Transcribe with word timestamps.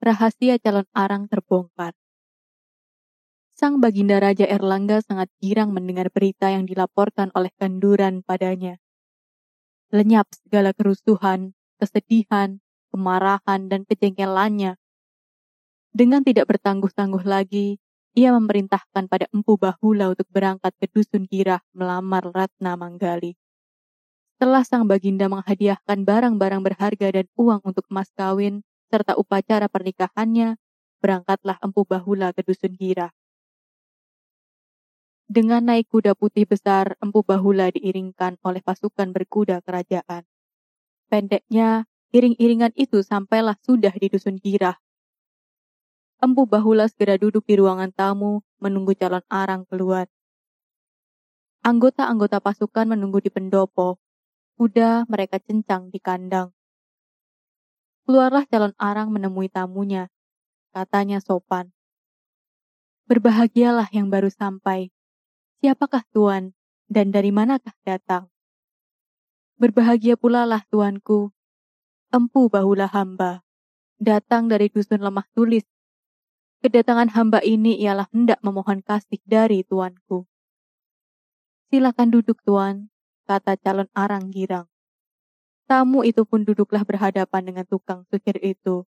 Rahasia 0.00 0.56
calon 0.56 0.88
arang 0.96 1.28
terbongkar. 1.28 1.92
Sang 3.52 3.76
Baginda 3.76 4.16
Raja 4.16 4.48
Erlangga 4.48 5.04
sangat 5.04 5.28
girang 5.36 5.76
mendengar 5.76 6.08
berita 6.08 6.48
yang 6.48 6.64
dilaporkan 6.64 7.28
oleh 7.36 7.52
Kanduran 7.60 8.24
padanya. 8.24 8.80
Lenyap 9.92 10.32
segala 10.32 10.72
kerusuhan, 10.72 11.52
kesedihan, 11.76 12.64
kemarahan, 12.88 13.68
dan 13.68 13.84
kejengkelannya. 13.84 14.80
Dengan 15.92 16.24
tidak 16.24 16.48
bertangguh-tangguh 16.48 17.28
lagi, 17.28 17.76
ia 18.16 18.32
memerintahkan 18.32 19.12
pada 19.12 19.28
Empu 19.28 19.60
Bahula 19.60 20.16
untuk 20.16 20.24
berangkat 20.32 20.72
ke 20.80 20.88
Dusun 20.88 21.28
Girah 21.28 21.60
melamar 21.76 22.32
Ratna 22.32 22.80
Manggali. 22.80 23.36
Setelah 24.40 24.64
sang 24.64 24.88
baginda 24.88 25.28
menghadiahkan 25.28 26.00
barang-barang 26.00 26.64
berharga 26.64 27.12
dan 27.12 27.28
uang 27.36 27.60
untuk 27.60 27.84
emas 27.92 28.08
kawin 28.16 28.64
serta 28.90 29.14
upacara 29.14 29.70
pernikahannya, 29.70 30.58
berangkatlah 30.98 31.62
Empu 31.62 31.86
Bahula 31.86 32.34
ke 32.34 32.42
Dusun 32.42 32.74
Gira. 32.74 33.14
Dengan 35.30 35.62
naik 35.70 35.86
kuda 35.86 36.18
putih 36.18 36.42
besar, 36.42 36.98
Empu 36.98 37.22
Bahula 37.22 37.70
diiringkan 37.70 38.42
oleh 38.42 38.58
pasukan 38.66 39.14
berkuda 39.14 39.62
kerajaan. 39.62 40.26
Pendeknya, 41.06 41.86
iring-iringan 42.10 42.74
itu 42.74 43.06
sampailah 43.06 43.54
sudah 43.62 43.94
di 43.94 44.10
Dusun 44.10 44.42
Gira. 44.42 44.74
Empu 46.18 46.50
Bahula 46.50 46.90
segera 46.90 47.14
duduk 47.14 47.46
di 47.46 47.54
ruangan 47.54 47.94
tamu, 47.94 48.42
menunggu 48.58 48.98
calon 48.98 49.22
arang 49.30 49.62
keluar. 49.70 50.10
Anggota-anggota 51.62 52.42
pasukan 52.42 52.90
menunggu 52.90 53.22
di 53.22 53.30
pendopo, 53.30 54.02
Kuda 54.60 55.08
mereka 55.08 55.40
cencang 55.40 55.88
di 55.88 55.96
kandang. 56.04 56.52
Keluarlah 58.10 58.42
calon 58.50 58.74
arang 58.74 59.14
menemui 59.14 59.46
tamunya. 59.46 60.10
Katanya 60.74 61.22
sopan. 61.22 61.70
Berbahagialah 63.06 63.86
yang 63.94 64.10
baru 64.10 64.26
sampai. 64.26 64.90
Siapakah 65.62 66.02
tuan 66.10 66.50
dan 66.90 67.14
dari 67.14 67.30
manakah 67.30 67.70
datang? 67.86 68.26
Berbahagia 69.62 70.18
pula 70.18 70.42
lah 70.42 70.66
tuanku. 70.74 71.30
Empu 72.10 72.50
bahulah 72.50 72.90
hamba. 72.90 73.46
Datang 74.02 74.50
dari 74.50 74.74
dusun 74.74 75.06
lemah 75.06 75.30
tulis. 75.30 75.70
Kedatangan 76.66 77.14
hamba 77.14 77.38
ini 77.46 77.78
ialah 77.78 78.10
hendak 78.10 78.42
memohon 78.42 78.82
kasih 78.82 79.22
dari 79.22 79.62
tuanku. 79.62 80.26
Silakan 81.70 82.10
duduk 82.10 82.42
tuan, 82.42 82.90
kata 83.30 83.54
calon 83.54 83.86
arang 83.94 84.34
girang. 84.34 84.66
Tamu 85.70 86.02
itu 86.02 86.26
pun 86.26 86.42
duduklah 86.42 86.82
berhadapan 86.82 87.46
dengan 87.46 87.62
tukang 87.62 88.02
sukir 88.10 88.34
itu. 88.42 88.82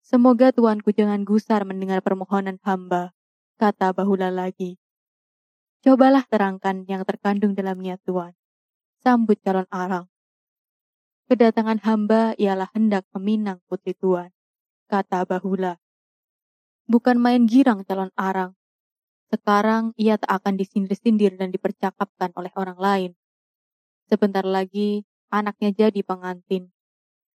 Semoga 0.00 0.56
tuanku 0.56 0.88
jangan 0.88 1.20
gusar 1.20 1.68
mendengar 1.68 2.00
permohonan 2.00 2.56
hamba, 2.64 3.12
kata 3.60 3.92
Bahula 3.92 4.32
lagi. 4.32 4.80
Cobalah 5.84 6.24
terangkan 6.24 6.88
yang 6.88 7.04
terkandung 7.04 7.52
dalamnya 7.52 8.00
tuan, 8.08 8.32
sambut 9.04 9.36
calon 9.44 9.68
arang. 9.68 10.08
Kedatangan 11.28 11.76
hamba 11.84 12.32
ialah 12.40 12.72
hendak 12.72 13.04
meminang 13.12 13.60
putri 13.68 13.92
tuan, 13.92 14.32
kata 14.88 15.28
Bahula. 15.28 15.76
Bukan 16.88 17.20
main 17.20 17.44
girang 17.44 17.84
calon 17.84 18.08
arang, 18.16 18.56
sekarang 19.28 19.92
ia 20.00 20.16
tak 20.16 20.40
akan 20.40 20.56
disindir-sindir 20.56 21.36
dan 21.36 21.52
dipercakapkan 21.52 22.32
oleh 22.32 22.52
orang 22.56 22.80
lain. 22.80 23.10
Sebentar 24.08 24.48
lagi, 24.48 25.04
anaknya 25.30 25.88
jadi 25.88 26.00
pengantin. 26.04 26.72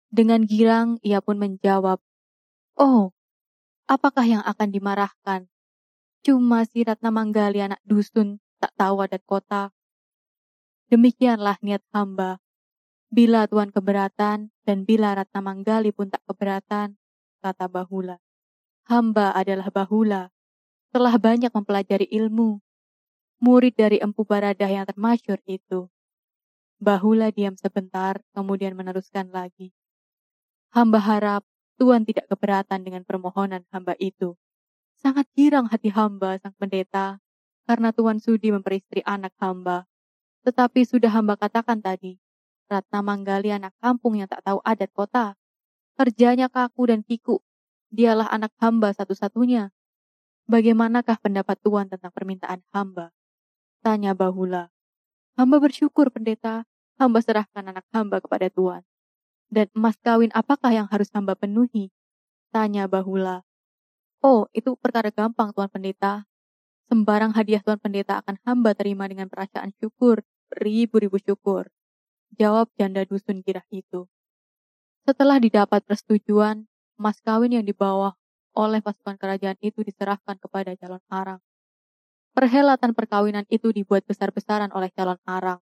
Dengan 0.10 0.42
girang, 0.46 0.98
ia 1.06 1.22
pun 1.22 1.38
menjawab, 1.38 2.02
Oh, 2.80 3.12
apakah 3.86 4.26
yang 4.26 4.44
akan 4.48 4.70
dimarahkan? 4.72 5.46
Cuma 6.24 6.66
si 6.68 6.84
Ratna 6.84 7.12
Manggali 7.12 7.64
anak 7.64 7.80
dusun 7.88 8.40
tak 8.60 8.76
tahu 8.76 9.04
adat 9.04 9.24
kota. 9.24 9.72
Demikianlah 10.92 11.62
niat 11.64 11.84
hamba. 11.96 12.44
Bila 13.10 13.50
Tuhan 13.50 13.74
keberatan 13.74 14.54
dan 14.66 14.78
bila 14.86 15.16
Ratna 15.18 15.42
Manggali 15.42 15.90
pun 15.96 16.12
tak 16.12 16.22
keberatan, 16.30 17.00
kata 17.42 17.66
Bahula. 17.72 18.22
Hamba 18.86 19.34
adalah 19.34 19.70
Bahula, 19.74 20.30
telah 20.90 21.16
banyak 21.18 21.50
mempelajari 21.54 22.10
ilmu. 22.10 22.62
Murid 23.40 23.74
dari 23.80 23.98
Empu 24.04 24.28
Baradah 24.28 24.68
yang 24.68 24.84
termasyur 24.84 25.40
itu. 25.48 25.88
Bahula 26.80 27.28
diam 27.36 27.60
sebentar, 27.60 28.24
kemudian 28.32 28.72
meneruskan 28.72 29.28
lagi. 29.36 29.76
Hamba 30.72 31.04
harap 31.04 31.44
Tuhan 31.76 32.08
tidak 32.08 32.32
keberatan 32.32 32.88
dengan 32.88 33.04
permohonan 33.04 33.68
hamba 33.76 34.00
itu. 34.00 34.40
Sangat 34.96 35.28
girang 35.36 35.68
hati 35.68 35.92
hamba, 35.92 36.40
sang 36.40 36.56
pendeta, 36.56 37.20
karena 37.68 37.92
Tuhan 37.92 38.24
sudi 38.24 38.56
memperistri 38.56 39.04
anak 39.04 39.36
hamba. 39.44 39.88
Tetapi 40.48 40.88
sudah 40.88 41.12
hamba 41.12 41.36
katakan 41.36 41.84
tadi, 41.84 42.16
Ratna 42.72 43.04
Manggali 43.04 43.52
anak 43.52 43.76
kampung 43.84 44.16
yang 44.16 44.32
tak 44.32 44.46
tahu 44.46 44.64
adat 44.64 44.88
kota. 44.96 45.36
Kerjanya 46.00 46.48
kaku 46.48 46.96
dan 46.96 47.04
kiku. 47.04 47.44
Dialah 47.92 48.32
anak 48.32 48.56
hamba 48.62 48.96
satu-satunya. 48.96 49.74
Bagaimanakah 50.48 51.20
pendapat 51.20 51.60
Tuhan 51.60 51.92
tentang 51.92 52.14
permintaan 52.16 52.64
hamba? 52.72 53.12
Tanya 53.84 54.16
Bahula. 54.16 54.72
Hamba 55.38 55.62
bersyukur, 55.62 56.10
pendeta. 56.10 56.66
Hamba 57.00 57.20
serahkan 57.24 57.64
anak 57.64 57.86
hamba 57.94 58.20
kepada 58.20 58.50
Tuhan. 58.52 58.84
Dan 59.50 59.66
emas 59.74 59.98
kawin 60.02 60.30
apakah 60.38 60.70
yang 60.70 60.88
harus 60.90 61.10
hamba 61.16 61.34
penuhi? 61.34 61.90
Tanya 62.54 62.86
Bahula. 62.86 63.42
Oh, 64.20 64.52
itu 64.52 64.76
perkara 64.76 65.10
gampang, 65.10 65.56
Tuan 65.56 65.72
Pendeta. 65.72 66.28
Sembarang 66.92 67.32
hadiah 67.34 67.64
Tuan 67.64 67.80
Pendeta 67.80 68.20
akan 68.20 68.36
hamba 68.44 68.76
terima 68.76 69.08
dengan 69.08 69.32
perasaan 69.32 69.72
syukur, 69.80 70.22
ribu-ribu 70.54 71.18
syukur. 71.24 71.72
Jawab 72.36 72.70
janda 72.76 73.08
dusun 73.08 73.42
girah 73.42 73.66
itu. 73.72 74.06
Setelah 75.08 75.42
didapat 75.42 75.82
persetujuan, 75.88 76.68
emas 77.00 77.18
kawin 77.24 77.58
yang 77.58 77.66
dibawa 77.66 78.14
oleh 78.54 78.84
pasukan 78.84 79.16
kerajaan 79.16 79.58
itu 79.64 79.82
diserahkan 79.82 80.36
kepada 80.38 80.76
calon 80.76 81.02
arang. 81.10 81.42
Perhelatan 82.40 82.96
perkawinan 82.96 83.44
itu 83.52 83.68
dibuat 83.76 84.08
besar-besaran 84.08 84.72
oleh 84.72 84.88
calon 84.96 85.20
arang. 85.28 85.60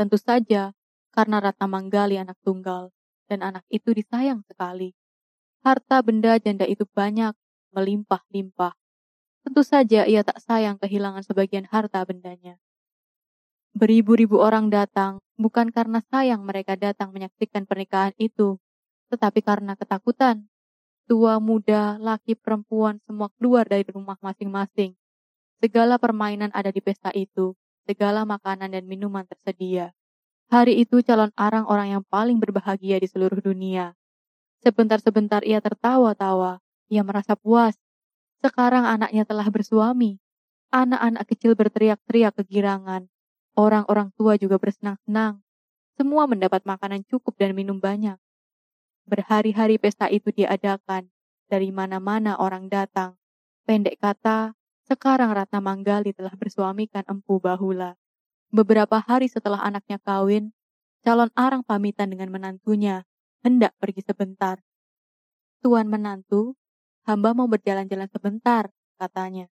Tentu 0.00 0.16
saja 0.16 0.72
karena 1.12 1.44
Ratna 1.44 1.68
Manggali 1.68 2.16
anak 2.16 2.40
tunggal 2.40 2.88
dan 3.28 3.44
anak 3.44 3.68
itu 3.68 3.92
disayang 3.92 4.40
sekali. 4.48 4.96
Harta 5.60 6.00
benda 6.00 6.40
janda 6.40 6.64
itu 6.64 6.88
banyak, 6.88 7.36
melimpah-limpah. 7.76 8.72
Tentu 9.44 9.60
saja 9.60 10.08
ia 10.08 10.24
tak 10.24 10.40
sayang 10.40 10.80
kehilangan 10.80 11.20
sebagian 11.20 11.68
harta 11.68 12.00
bendanya. 12.08 12.56
Beribu-ribu 13.76 14.40
orang 14.40 14.72
datang 14.72 15.20
bukan 15.36 15.68
karena 15.68 16.00
sayang 16.08 16.48
mereka 16.48 16.80
datang 16.80 17.12
menyaksikan 17.12 17.68
pernikahan 17.68 18.16
itu, 18.16 18.56
tetapi 19.12 19.44
karena 19.44 19.76
ketakutan 19.76 20.48
tua, 21.04 21.36
muda, 21.44 22.00
laki, 22.00 22.40
perempuan, 22.40 23.04
semua 23.04 23.28
keluar 23.36 23.68
dari 23.68 23.84
rumah 23.92 24.16
masing-masing. 24.24 24.96
Segala 25.60 25.96
permainan 25.96 26.52
ada 26.52 26.68
di 26.68 26.84
pesta 26.84 27.08
itu, 27.16 27.56
segala 27.86 28.26
makanan 28.26 28.74
dan 28.76 28.84
minuman 28.84 29.24
tersedia. 29.24 29.94
Hari 30.52 30.78
itu 30.78 31.02
calon 31.02 31.30
arang 31.34 31.66
orang 31.66 31.98
yang 31.98 32.04
paling 32.06 32.38
berbahagia 32.38 32.98
di 33.02 33.08
seluruh 33.10 33.38
dunia. 33.38 33.94
Sebentar-sebentar 34.62 35.46
ia 35.46 35.62
tertawa-tawa, 35.62 36.58
ia 36.90 37.02
merasa 37.06 37.38
puas. 37.38 37.78
Sekarang 38.42 38.86
anaknya 38.86 39.22
telah 39.22 39.46
bersuami. 39.46 40.18
Anak-anak 40.74 41.24
kecil 41.30 41.54
berteriak-teriak 41.54 42.34
kegirangan. 42.42 43.06
Orang-orang 43.56 44.10
tua 44.18 44.36
juga 44.36 44.58
bersenang-senang. 44.58 45.40
Semua 45.96 46.28
mendapat 46.28 46.66
makanan 46.66 47.06
cukup 47.08 47.38
dan 47.40 47.56
minum 47.56 47.80
banyak. 47.80 48.18
Berhari-hari 49.06 49.78
pesta 49.78 50.10
itu 50.10 50.34
diadakan, 50.34 51.06
dari 51.46 51.70
mana-mana 51.70 52.34
orang 52.42 52.66
datang. 52.66 53.14
Pendek 53.62 54.02
kata, 54.02 54.55
sekarang 54.86 55.34
Ratna 55.34 55.58
Manggali 55.58 56.14
telah 56.14 56.32
bersuamikan 56.38 57.02
Empu 57.10 57.42
Bahula. 57.42 57.98
Beberapa 58.54 59.02
hari 59.02 59.26
setelah 59.26 59.58
anaknya 59.66 59.98
kawin, 59.98 60.54
calon 61.02 61.30
arang 61.34 61.66
pamitan 61.66 62.14
dengan 62.14 62.30
menantunya, 62.30 63.02
hendak 63.42 63.74
pergi 63.82 64.06
sebentar. 64.06 64.62
Tuan 65.58 65.90
menantu, 65.90 66.54
hamba 67.02 67.34
mau 67.34 67.50
berjalan-jalan 67.50 68.06
sebentar, 68.06 68.70
katanya. 68.94 69.50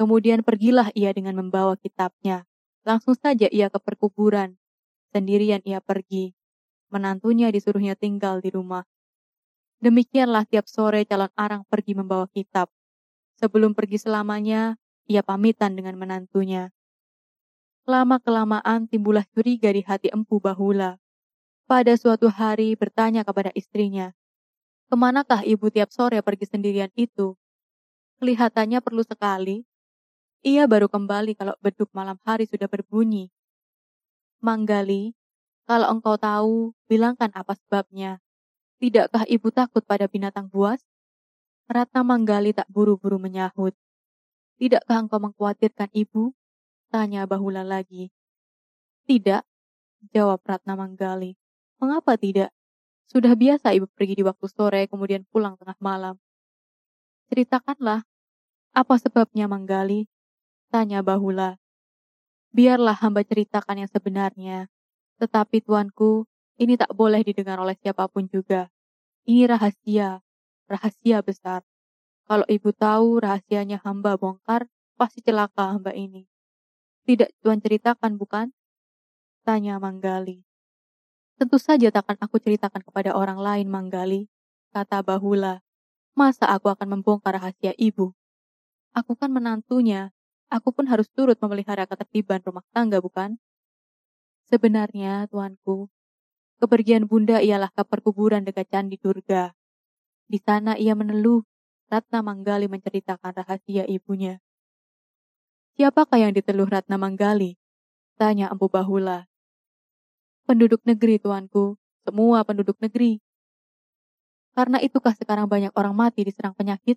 Kemudian 0.00 0.40
pergilah 0.40 0.88
ia 0.96 1.12
dengan 1.12 1.36
membawa 1.38 1.76
kitabnya. 1.76 2.48
Langsung 2.84 3.14
saja 3.14 3.46
ia 3.52 3.68
ke 3.68 3.78
perkuburan. 3.78 4.56
Sendirian 5.14 5.62
ia 5.62 5.78
pergi, 5.78 6.34
menantunya 6.90 7.52
disuruhnya 7.54 7.94
tinggal 7.94 8.42
di 8.42 8.50
rumah. 8.50 8.82
Demikianlah 9.78 10.48
tiap 10.48 10.66
sore 10.66 11.04
calon 11.04 11.30
arang 11.36 11.62
pergi 11.68 11.92
membawa 11.94 12.26
kitab. 12.32 12.72
Sebelum 13.38 13.74
pergi 13.74 13.98
selamanya, 13.98 14.78
ia 15.10 15.20
pamitan 15.26 15.74
dengan 15.74 15.98
menantunya. 15.98 16.70
Lama-kelamaan 17.84 18.88
timbullah 18.88 19.28
curiga 19.34 19.68
di 19.68 19.84
hati 19.84 20.08
empu 20.08 20.40
Bahula. 20.40 20.96
Pada 21.68 21.92
suatu 21.96 22.28
hari 22.32 22.76
bertanya 22.76 23.24
kepada 23.24 23.52
istrinya, 23.56 24.12
Ke 24.88 25.00
manakah 25.00 25.40
ibu 25.42 25.72
tiap 25.72 25.88
sore 25.90 26.20
pergi 26.20 26.44
sendirian 26.44 26.92
itu? 26.92 27.34
Kelihatannya 28.20 28.84
perlu 28.84 29.00
sekali. 29.00 29.64
Ia 30.44 30.68
baru 30.68 30.92
kembali 30.92 31.32
kalau 31.34 31.56
beduk 31.64 31.88
malam 31.96 32.20
hari 32.22 32.44
sudah 32.44 32.68
berbunyi. 32.68 33.32
Manggali, 34.44 35.16
kalau 35.64 35.88
engkau 35.88 36.20
tahu, 36.20 36.76
bilangkan 36.84 37.32
apa 37.32 37.56
sebabnya. 37.56 38.20
Tidakkah 38.76 39.24
ibu 39.24 39.48
takut 39.48 39.80
pada 39.88 40.04
binatang 40.04 40.52
buas? 40.52 40.84
Ratna 41.64 42.04
Manggali 42.04 42.52
tak 42.52 42.68
buru-buru 42.68 43.16
menyahut. 43.16 43.72
Tidakkah 44.60 45.04
engkau 45.04 45.16
mengkhawatirkan 45.20 45.88
ibu? 45.96 46.36
Tanya 46.92 47.24
Bahula 47.24 47.64
lagi. 47.64 48.12
Tidak, 49.08 49.42
jawab 50.12 50.44
Ratna 50.44 50.76
Manggali. 50.76 51.36
Mengapa 51.80 52.16
tidak? 52.16 52.52
Sudah 53.08 53.36
biasa 53.36 53.76
ibu 53.76 53.84
pergi 53.92 54.20
di 54.20 54.24
waktu 54.24 54.46
sore 54.48 54.88
kemudian 54.88 55.24
pulang 55.28 55.56
tengah 55.60 55.76
malam. 55.80 56.16
Ceritakanlah, 57.28 58.04
apa 58.72 58.94
sebabnya 58.96 59.44
Manggali? 59.46 60.08
Tanya 60.72 61.04
Bahula. 61.04 61.60
Biarlah 62.50 62.96
hamba 62.98 63.20
ceritakan 63.22 63.84
yang 63.84 63.90
sebenarnya. 63.90 64.72
Tetapi 65.20 65.62
tuanku, 65.62 66.26
ini 66.56 66.80
tak 66.80 66.96
boleh 66.96 67.20
didengar 67.20 67.60
oleh 67.60 67.76
siapa 67.78 68.08
pun 68.08 68.26
juga. 68.26 68.72
Ini 69.28 69.48
rahasia, 69.48 70.23
rahasia 70.68 71.20
besar. 71.20 71.62
Kalau 72.24 72.44
ibu 72.48 72.72
tahu 72.72 73.20
rahasianya 73.20 73.84
hamba 73.84 74.16
bongkar, 74.16 74.68
pasti 74.96 75.20
celaka 75.20 75.76
hamba 75.76 75.92
ini. 75.92 76.24
Tidak 77.04 77.28
tuan 77.44 77.60
ceritakan, 77.60 78.16
bukan? 78.16 78.48
Tanya 79.44 79.76
Manggali. 79.76 80.40
Tentu 81.36 81.60
saja 81.60 81.92
takkan 81.92 82.16
aku 82.16 82.40
ceritakan 82.40 82.80
kepada 82.80 83.12
orang 83.12 83.36
lain, 83.36 83.68
Manggali, 83.68 84.32
kata 84.72 85.04
Bahula. 85.04 85.60
Masa 86.16 86.48
aku 86.48 86.72
akan 86.72 86.96
membongkar 86.96 87.36
rahasia 87.36 87.76
ibu? 87.76 88.16
Aku 88.96 89.18
kan 89.18 89.34
menantunya. 89.34 90.14
Aku 90.48 90.70
pun 90.70 90.86
harus 90.86 91.10
turut 91.10 91.34
memelihara 91.42 91.84
ketertiban 91.84 92.38
rumah 92.46 92.62
tangga, 92.70 93.02
bukan? 93.02 93.36
Sebenarnya, 94.46 95.26
tuanku, 95.26 95.90
kepergian 96.62 97.10
bunda 97.10 97.42
ialah 97.42 97.74
ke 97.74 97.82
perkuburan 97.82 98.46
dekat 98.46 98.70
Candi 98.70 98.96
Durga. 98.96 99.52
Di 100.24 100.40
sana 100.40 100.74
ia 100.80 100.96
mengeluh, 100.96 101.44
Ratna 101.92 102.24
Manggali 102.24 102.64
menceritakan 102.64 103.44
rahasia 103.44 103.84
ibunya. 103.84 104.40
Siapakah 105.76 106.16
yang 106.16 106.32
diteluh 106.32 106.64
Ratna 106.64 106.96
Manggali? 106.96 107.60
Tanya 108.16 108.48
Empu 108.48 108.72
Bahula. 108.72 109.28
Penduduk 110.48 110.80
negeri, 110.88 111.20
tuanku. 111.20 111.76
Semua 112.04 112.44
penduduk 112.44 112.76
negeri. 112.80 113.20
Karena 114.54 114.78
itukah 114.78 115.12
sekarang 115.18 115.50
banyak 115.50 115.74
orang 115.74 115.92
mati 115.92 116.22
diserang 116.22 116.54
penyakit? 116.54 116.96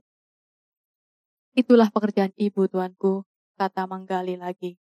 Itulah 1.57 1.89
pekerjaan 1.89 2.31
ibu, 2.38 2.69
tuanku, 2.69 3.25
kata 3.57 3.89
Manggali 3.89 4.38
lagi. 4.38 4.77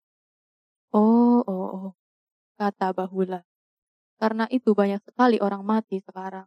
Oh, 0.93 1.41
oh, 1.43 1.67
oh, 1.73 1.91
kata 2.55 2.93
Bahula. 2.93 3.43
Karena 4.21 4.45
itu 4.53 4.71
banyak 4.77 5.01
sekali 5.03 5.41
orang 5.41 5.65
mati 5.65 5.99
sekarang. 6.05 6.45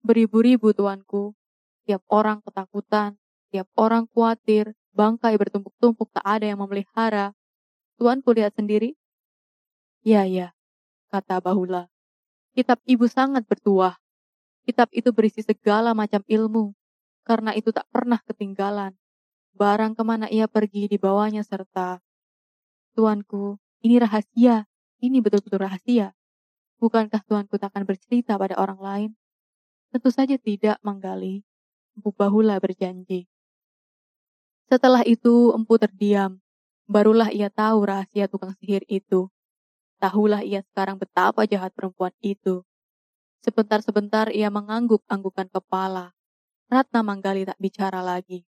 Beribu-ribu, 0.00 0.72
tuanku. 0.72 1.36
Tiap 1.84 2.02
orang 2.08 2.40
ketakutan, 2.40 3.20
tiap 3.52 3.68
orang 3.76 4.06
khawatir, 4.10 4.72
bangkai 4.96 5.36
bertumpuk-tumpuk 5.36 6.08
tak 6.14 6.24
ada 6.24 6.48
yang 6.48 6.60
memelihara. 6.60 7.36
Tuanku 8.00 8.32
lihat 8.32 8.56
sendiri? 8.56 8.96
Ya, 10.00 10.24
ya, 10.24 10.56
kata 11.12 11.44
Bahula. 11.44 11.92
Kitab 12.56 12.80
ibu 12.88 13.04
sangat 13.04 13.44
bertuah. 13.44 14.00
Kitab 14.64 14.88
itu 14.96 15.12
berisi 15.12 15.44
segala 15.44 15.92
macam 15.92 16.24
ilmu, 16.24 16.72
karena 17.24 17.52
itu 17.52 17.68
tak 17.74 17.84
pernah 17.92 18.22
ketinggalan. 18.24 18.96
Barang 19.52 19.92
ke 19.92 20.02
mana 20.06 20.30
ia 20.30 20.48
pergi 20.48 20.88
dibawanya 20.88 21.44
serta, 21.44 22.00
Tuanku, 22.90 23.54
ini 23.86 24.02
rahasia, 24.02 24.66
ini 24.98 25.22
betul-betul 25.22 25.62
rahasia. 25.62 26.10
Bukankah 26.82 27.22
tuanku 27.22 27.54
takkan 27.60 27.86
bercerita 27.86 28.34
pada 28.34 28.58
orang 28.58 28.80
lain? 28.82 29.10
Tentu 29.90 30.10
saja 30.14 30.38
tidak, 30.38 30.78
Manggali. 30.86 31.42
Empu 31.98 32.14
Bahula 32.14 32.56
berjanji. 32.62 33.26
Setelah 34.70 35.02
itu, 35.02 35.50
Empu 35.50 35.76
terdiam. 35.82 36.38
Barulah 36.86 37.30
ia 37.30 37.50
tahu 37.50 37.86
rahasia 37.86 38.30
tukang 38.30 38.54
sihir 38.58 38.86
itu. 38.86 39.30
Tahulah 40.00 40.46
ia 40.46 40.62
sekarang 40.64 40.96
betapa 40.96 41.44
jahat 41.44 41.76
perempuan 41.76 42.14
itu. 42.22 42.62
Sebentar-sebentar 43.44 44.32
ia 44.32 44.48
mengangguk-anggukan 44.48 45.50
kepala. 45.52 46.14
Ratna 46.70 47.02
Manggali 47.02 47.44
tak 47.44 47.58
bicara 47.58 48.00
lagi. 48.00 48.46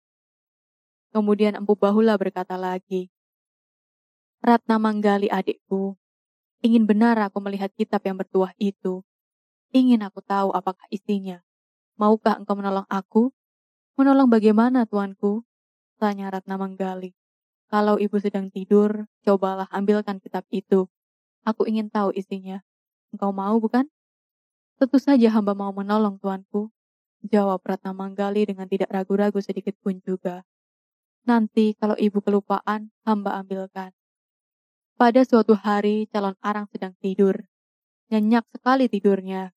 Kemudian 1.09 1.57
Empu 1.57 1.73
Bahula 1.73 2.21
berkata 2.21 2.61
lagi, 2.61 3.09
Ratna 4.45 4.77
Manggali 4.77 5.33
adikku, 5.33 5.97
ingin 6.61 6.85
benar 6.85 7.17
aku 7.17 7.41
melihat 7.41 7.73
kitab 7.73 8.05
yang 8.05 8.21
bertuah 8.21 8.53
itu. 8.61 9.08
Ingin 9.75 10.01
aku 10.01 10.25
tahu 10.25 10.57
apakah 10.57 10.89
isinya. 10.89 11.45
Maukah 12.01 12.41
engkau 12.41 12.57
menolong 12.57 12.89
aku? 12.89 13.35
Menolong 14.01 14.31
bagaimana, 14.33 14.89
tuanku? 14.89 15.45
Tanya 16.01 16.33
Ratna 16.33 16.57
Manggali. 16.57 17.13
Kalau 17.69 18.01
ibu 18.01 18.17
sedang 18.17 18.49
tidur, 18.49 19.05
cobalah 19.27 19.69
ambilkan 19.69 20.25
kitab 20.25 20.49
itu. 20.49 20.89
Aku 21.45 21.69
ingin 21.69 21.93
tahu 21.93 22.17
isinya. 22.17 22.65
Engkau 23.13 23.35
mau, 23.35 23.61
bukan? 23.61 23.91
Tentu 24.79 24.97
saja 24.97 25.29
hamba 25.35 25.53
mau 25.53 25.75
menolong 25.75 26.17
tuanku, 26.23 26.71
jawab 27.27 27.61
Ratna 27.67 27.91
Manggali 27.93 28.47
dengan 28.47 28.71
tidak 28.71 28.89
ragu-ragu 28.89 29.43
sedikit 29.43 29.75
pun 29.83 29.99
juga. 30.01 30.47
Nanti 31.29 31.77
kalau 31.77 31.99
ibu 31.99 32.25
kelupaan, 32.25 32.89
hamba 33.05 33.37
ambilkan. 33.37 33.93
Pada 34.97 35.21
suatu 35.27 35.53
hari 35.59 36.09
calon 36.09 36.39
arang 36.41 36.71
sedang 36.73 36.97
tidur. 37.03 37.51
Nyenyak 38.09 38.49
sekali 38.55 38.89
tidurnya. 38.89 39.53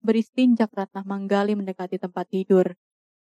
Beristinjak 0.00 0.72
Ratna 0.72 1.04
Manggali 1.04 1.52
mendekati 1.52 2.00
tempat 2.00 2.24
tidur. 2.32 2.72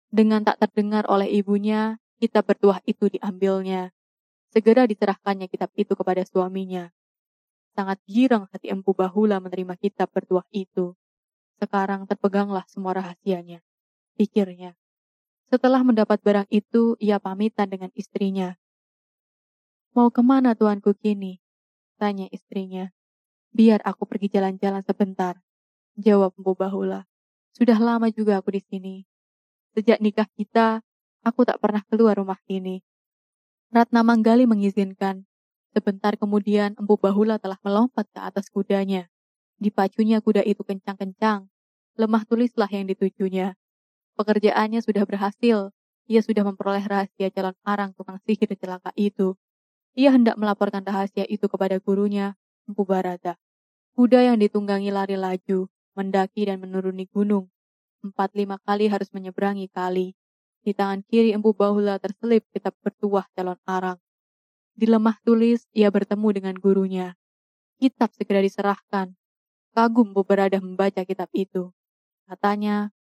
Dengan 0.09 0.41
tak 0.41 0.65
terdengar 0.65 1.05
oleh 1.13 1.29
ibunya, 1.29 2.01
kitab 2.17 2.49
bertuah 2.49 2.81
itu 2.89 3.13
diambilnya. 3.13 3.93
Segera 4.49 4.89
diserahkannya 4.89 5.51
kitab 5.51 5.69
itu 5.77 5.93
kepada 5.93 6.25
suaminya. 6.25 6.89
Sangat 7.75 8.01
girang 8.07 8.49
hati 8.49 8.71
Empu 8.71 8.95
Bahula 8.95 9.43
menerima 9.43 9.75
kitab 9.77 10.09
bertuah 10.15 10.47
itu. 10.55 10.95
Sekarang 11.59 12.07
terpeganglah 12.09 12.65
semua 12.71 12.97
rahasianya, 12.97 13.61
pikirnya. 14.15 14.79
Setelah 15.51 15.85
mendapat 15.85 16.23
barang 16.23 16.49
itu, 16.49 16.97
ia 16.97 17.21
pamitan 17.21 17.69
dengan 17.69 17.91
istrinya. 17.93 18.57
Mau 19.93 20.09
ke 20.11 20.23
mana 20.25 20.57
tuanku 20.57 20.97
kini? 20.97 21.39
Tanya 22.01 22.27
istrinya. 22.33 22.91
Biar 23.55 23.79
aku 23.87 24.09
pergi 24.09 24.33
jalan-jalan 24.33 24.83
sebentar. 24.83 25.39
Jawab 25.95 26.35
Mbu 26.35 26.59
Bahula. 26.59 27.07
Sudah 27.55 27.79
lama 27.79 28.11
juga 28.11 28.43
aku 28.43 28.51
di 28.51 28.63
sini. 28.67 29.07
Sejak 29.79 30.03
nikah 30.03 30.27
kita, 30.35 30.83
aku 31.23 31.47
tak 31.47 31.63
pernah 31.63 31.87
keluar 31.87 32.19
rumah 32.19 32.39
ini. 32.51 32.83
Ratna 33.71 34.03
Manggali 34.03 34.43
mengizinkan. 34.43 35.23
Sebentar 35.71 36.19
kemudian 36.19 36.75
Empu 36.75 36.99
Bahula 36.99 37.39
telah 37.39 37.63
melompat 37.63 38.11
ke 38.11 38.19
atas 38.19 38.51
kudanya. 38.51 39.07
Dipacunya 39.63 40.19
kuda 40.19 40.43
itu 40.43 40.67
kencang-kencang. 40.67 41.47
Lemah 41.95 42.27
tulislah 42.27 42.71
yang 42.75 42.91
ditujunya. 42.91 43.55
Pekerjaannya 44.19 44.83
sudah 44.83 45.07
berhasil. 45.07 45.71
Ia 46.11 46.21
sudah 46.27 46.43
memperoleh 46.43 46.83
rahasia 46.83 47.31
calon 47.31 47.55
arang 47.63 47.95
tukang 47.95 48.19
sihir 48.27 48.51
celaka 48.59 48.91
itu. 48.99 49.39
Ia 49.95 50.11
hendak 50.11 50.35
melaporkan 50.43 50.83
rahasia 50.83 51.23
itu 51.31 51.47
kepada 51.47 51.79
gurunya, 51.79 52.35
Empu 52.67 52.83
Barada. 52.83 53.39
Kuda 53.95 54.27
yang 54.27 54.43
ditunggangi 54.43 54.91
lari 54.91 55.15
laju, 55.15 55.71
mendaki 55.95 56.47
dan 56.47 56.61
menuruni 56.61 57.07
gunung. 57.09 57.51
Empat 58.05 58.37
lima 58.37 58.61
kali 58.63 58.91
harus 58.91 59.09
menyeberangi 59.15 59.71
kali. 59.73 60.13
Di 60.61 60.77
tangan 60.77 61.03
kiri 61.07 61.33
Empu 61.33 61.57
Bahula 61.57 61.97
terselip 61.97 62.45
kitab 62.53 62.77
bertuah 62.85 63.25
calon 63.33 63.59
arang. 63.65 63.99
Di 64.75 64.91
lemah 64.91 65.17
tulis, 65.23 65.71
ia 65.71 65.89
bertemu 65.89 66.29
dengan 66.35 66.55
gurunya. 66.59 67.15
Kitab 67.79 68.11
segera 68.17 68.43
diserahkan, 68.43 69.15
Kagum 69.75 70.15
beberapa 70.15 70.63
membaca 70.63 71.03
kitab 71.03 71.27
itu. 71.35 71.75
Katanya, 72.31 72.95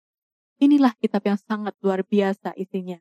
inilah 0.58 0.98
kitab 0.98 1.22
yang 1.22 1.38
sangat 1.38 1.78
luar 1.86 2.02
biasa 2.02 2.58
isinya. 2.58 2.98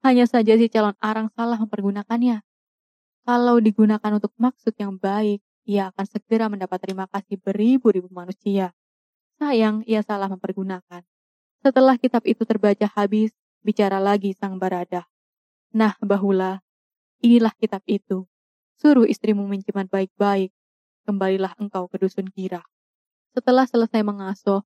Hanya 0.00 0.24
saja 0.24 0.56
si 0.56 0.72
calon 0.72 0.96
arang 1.04 1.28
salah 1.36 1.60
mempergunakannya. 1.60 2.40
Kalau 3.28 3.56
digunakan 3.60 4.12
untuk 4.16 4.32
maksud 4.40 4.72
yang 4.80 4.96
baik, 4.96 5.44
ia 5.68 5.92
akan 5.92 6.06
segera 6.08 6.48
mendapat 6.48 6.80
terima 6.80 7.04
kasih 7.08 7.40
beribu-ribu 7.40 8.08
manusia. 8.08 8.72
Sayang, 9.38 9.82
ia 9.84 10.00
salah 10.06 10.30
mempergunakan. 10.30 11.02
Setelah 11.64 11.98
kitab 11.98 12.22
itu 12.28 12.46
terbaca 12.46 12.86
habis, 12.94 13.34
bicara 13.64 13.98
lagi 13.98 14.36
sang 14.36 14.60
barada. 14.60 15.08
Nah, 15.74 15.98
Bahula, 15.98 16.62
inilah 17.18 17.50
kitab 17.58 17.82
itu. 17.88 18.28
Suruh 18.78 19.08
istrimu 19.08 19.42
mencimat 19.48 19.90
baik-baik. 19.90 20.54
Kembalilah 21.02 21.56
engkau 21.58 21.90
ke 21.90 21.98
dusun 21.98 22.30
kira. 22.30 22.62
Setelah 23.34 23.66
selesai 23.66 24.06
mengasuh, 24.06 24.62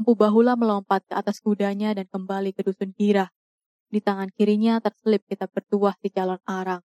Empu 0.00 0.16
Bahula 0.16 0.56
melompat 0.56 1.04
ke 1.04 1.12
atas 1.12 1.44
kudanya 1.44 1.92
dan 1.92 2.08
kembali 2.08 2.56
ke 2.56 2.64
dusun 2.64 2.96
Girah. 2.96 3.28
Di 3.92 4.00
tangan 4.00 4.32
kirinya 4.32 4.80
terselip 4.80 5.20
kitab 5.28 5.52
bertuah 5.52 5.92
si 6.00 6.08
calon 6.08 6.40
arang. 6.48 6.80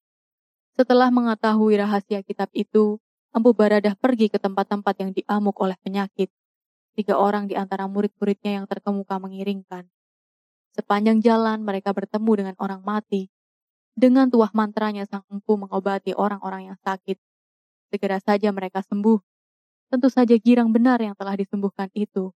Setelah 0.72 1.12
mengetahui 1.12 1.76
rahasia 1.76 2.24
kitab 2.24 2.48
itu, 2.56 2.96
Empu 3.36 3.52
Baradah 3.52 3.92
pergi 4.00 4.32
ke 4.32 4.40
tempat-tempat 4.40 4.94
yang 4.96 5.12
diamuk 5.12 5.60
oleh 5.60 5.76
penyakit. 5.84 6.32
Tiga 6.92 7.16
orang 7.16 7.48
di 7.48 7.56
antara 7.56 7.88
murid-muridnya 7.88 8.60
yang 8.60 8.66
terkemuka 8.68 9.16
mengiringkan. 9.16 9.88
Sepanjang 10.76 11.24
jalan 11.24 11.64
mereka 11.64 11.92
bertemu 11.92 12.32
dengan 12.36 12.54
orang 12.60 12.84
mati. 12.84 13.32
Dengan 13.92 14.28
tuah 14.28 14.52
mantranya 14.56 15.04
sang 15.04 15.24
empu 15.28 15.56
mengobati 15.56 16.16
orang-orang 16.16 16.72
yang 16.72 16.78
sakit. 16.80 17.20
Segera 17.92 18.20
saja 18.20 18.48
mereka 18.52 18.80
sembuh. 18.84 19.20
Tentu 19.92 20.08
saja 20.08 20.32
girang 20.40 20.72
benar 20.72 21.00
yang 21.00 21.12
telah 21.12 21.36
disembuhkan 21.36 21.92
itu. 21.92 22.32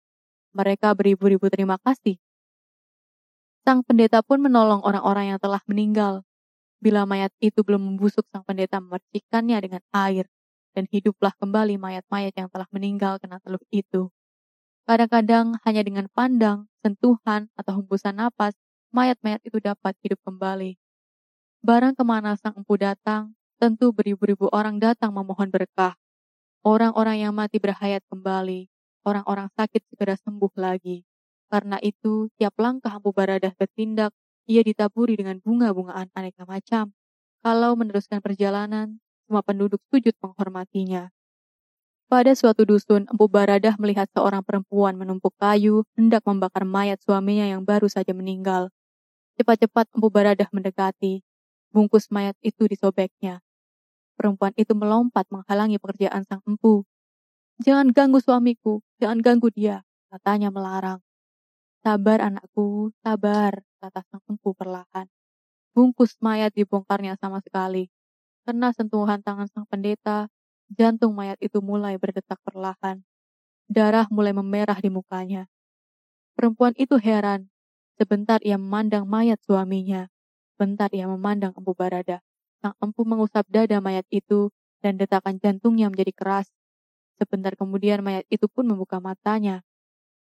Mereka 0.57 0.93
beribu-ribu 0.97 1.49
terima 1.53 1.77
kasih. 1.81 2.17
Sang 3.65 3.85
pendeta 3.85 4.25
pun 4.25 4.41
menolong 4.41 4.81
orang-orang 4.81 5.37
yang 5.37 5.41
telah 5.41 5.61
meninggal. 5.69 6.25
Bila 6.83 7.05
mayat 7.09 7.33
itu 7.39 7.61
belum 7.63 7.95
membusuk, 7.95 8.27
sang 8.33 8.43
pendeta 8.43 8.81
memercikannya 8.81 9.55
dengan 9.61 9.83
air, 9.95 10.27
dan 10.75 10.89
hiduplah 10.89 11.31
kembali 11.37 11.79
mayat-mayat 11.79 12.35
yang 12.37 12.49
telah 12.51 12.67
meninggal 12.73 13.21
kena 13.21 13.39
teluh 13.39 13.63
itu. 13.71 14.13
Kadang-kadang 14.83 15.55
hanya 15.63 15.83
dengan 15.87 16.11
pandang, 16.11 16.67
sentuhan, 16.83 17.47
atau 17.55 17.79
hembusan 17.79 18.19
napas, 18.19 18.59
mayat-mayat 18.91 19.39
itu 19.47 19.63
dapat 19.63 19.95
hidup 20.03 20.19
kembali. 20.27 20.75
Barang 21.63 21.95
ke 21.95 22.03
mana 22.03 22.35
sang 22.35 22.59
empu 22.59 22.75
datang, 22.75 23.39
tentu 23.63 23.95
beribu-ribu 23.95 24.51
orang 24.51 24.83
datang 24.83 25.15
memohon 25.15 25.55
berkah. 25.55 25.95
Orang-orang 26.67 27.23
yang 27.23 27.31
mati 27.31 27.63
berhayat 27.63 28.03
kembali, 28.11 28.67
orang-orang 29.07 29.47
sakit 29.55 29.87
segera 29.87 30.19
sembuh 30.19 30.51
lagi. 30.59 31.07
Karena 31.47 31.79
itu, 31.79 32.27
tiap 32.35 32.59
langkah 32.59 32.91
empu 32.99 33.15
baradah 33.15 33.55
bertindak, 33.55 34.11
ia 34.51 34.67
ditaburi 34.67 35.15
dengan 35.15 35.39
bunga-bungaan 35.39 36.11
aneka 36.19 36.43
macam. 36.43 36.91
Kalau 37.47 37.79
meneruskan 37.79 38.19
perjalanan, 38.19 38.99
semua 39.27 39.47
penduduk 39.47 39.79
sujud 39.95 40.15
menghormatinya. 40.19 41.11
Pada 42.13 42.37
suatu 42.37 42.69
dusun, 42.69 43.09
Empu 43.09 43.25
Baradah 43.25 43.73
melihat 43.81 44.05
seorang 44.13 44.45
perempuan 44.45 45.01
menumpuk 45.01 45.33
kayu 45.41 45.89
hendak 45.97 46.21
membakar 46.29 46.61
mayat 46.69 47.01
suaminya 47.01 47.49
yang 47.49 47.65
baru 47.65 47.89
saja 47.89 48.13
meninggal. 48.13 48.69
Cepat-cepat 49.41 49.89
Empu 49.97 50.13
Baradah 50.13 50.45
mendekati. 50.53 51.25
Bungkus 51.73 52.13
mayat 52.13 52.37
itu 52.45 52.69
disobeknya. 52.69 53.41
Perempuan 54.13 54.53
itu 54.61 54.77
melompat 54.77 55.25
menghalangi 55.33 55.81
pekerjaan 55.81 56.29
sang 56.29 56.45
empu. 56.45 56.85
Jangan 57.65 57.97
ganggu 57.97 58.21
suamiku, 58.21 58.85
jangan 59.01 59.25
ganggu 59.25 59.49
dia, 59.49 59.81
katanya 60.13 60.53
melarang. 60.53 61.01
Sabar 61.81 62.21
anakku, 62.29 62.93
sabar, 63.01 63.65
kata 63.81 64.05
sang 64.13 64.21
empu 64.29 64.53
perlahan. 64.53 65.09
Bungkus 65.73 66.21
mayat 66.21 66.53
dibongkarnya 66.53 67.17
sama 67.17 67.41
sekali. 67.41 67.89
Kena 68.45 68.77
sentuhan 68.77 69.25
tangan 69.25 69.49
sang 69.49 69.65
pendeta, 69.65 70.29
Jantung 70.73 71.13
mayat 71.13 71.37
itu 71.45 71.61
mulai 71.61 72.01
berdetak 72.01 72.41
perlahan. 72.49 73.05
Darah 73.69 74.09
mulai 74.09 74.33
memerah 74.33 74.81
di 74.81 74.89
mukanya. 74.89 75.45
Perempuan 76.33 76.73
itu 76.81 76.97
heran. 76.97 77.53
Sebentar 78.01 78.41
ia 78.41 78.57
memandang 78.57 79.05
mayat 79.05 79.37
suaminya. 79.45 80.09
Sebentar 80.57 80.89
ia 80.97 81.05
memandang 81.05 81.53
empu 81.53 81.77
barada. 81.77 82.25
Sang 82.65 82.73
empu 82.81 83.05
mengusap 83.05 83.45
dada 83.53 83.85
mayat 83.85 84.09
itu 84.09 84.49
dan 84.81 84.97
detakan 84.97 85.37
jantungnya 85.37 85.93
menjadi 85.93 86.13
keras. 86.17 86.49
Sebentar 87.21 87.53
kemudian 87.53 88.01
mayat 88.01 88.25
itu 88.33 88.49
pun 88.49 88.65
membuka 88.65 88.97
matanya. 88.97 89.61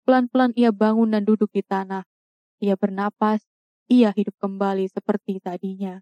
Pelan-pelan 0.08 0.56
ia 0.56 0.72
bangun 0.72 1.12
dan 1.12 1.28
duduk 1.28 1.52
di 1.52 1.60
tanah. 1.60 2.08
Ia 2.64 2.80
bernapas, 2.80 3.44
ia 3.92 4.16
hidup 4.16 4.40
kembali 4.40 4.88
seperti 4.88 5.44
tadinya. 5.44 6.00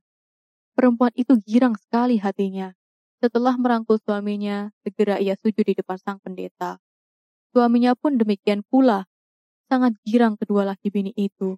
Perempuan 0.78 1.10
itu 1.18 1.34
girang 1.42 1.74
sekali 1.74 2.22
hatinya. 2.22 2.78
Setelah 3.24 3.56
merangkul 3.56 3.98
suaminya, 4.04 4.70
segera 4.84 5.18
ia 5.18 5.40
sujud 5.40 5.64
di 5.64 5.74
depan 5.74 5.96
sang 6.00 6.20
pendeta. 6.20 6.78
Suaminya 7.56 7.96
pun 7.96 8.20
demikian 8.20 8.68
pula. 8.68 9.08
Sangat 9.72 9.96
girang 10.04 10.36
kedua 10.36 10.68
laki 10.68 10.92
bini 10.92 11.16
itu. 11.16 11.56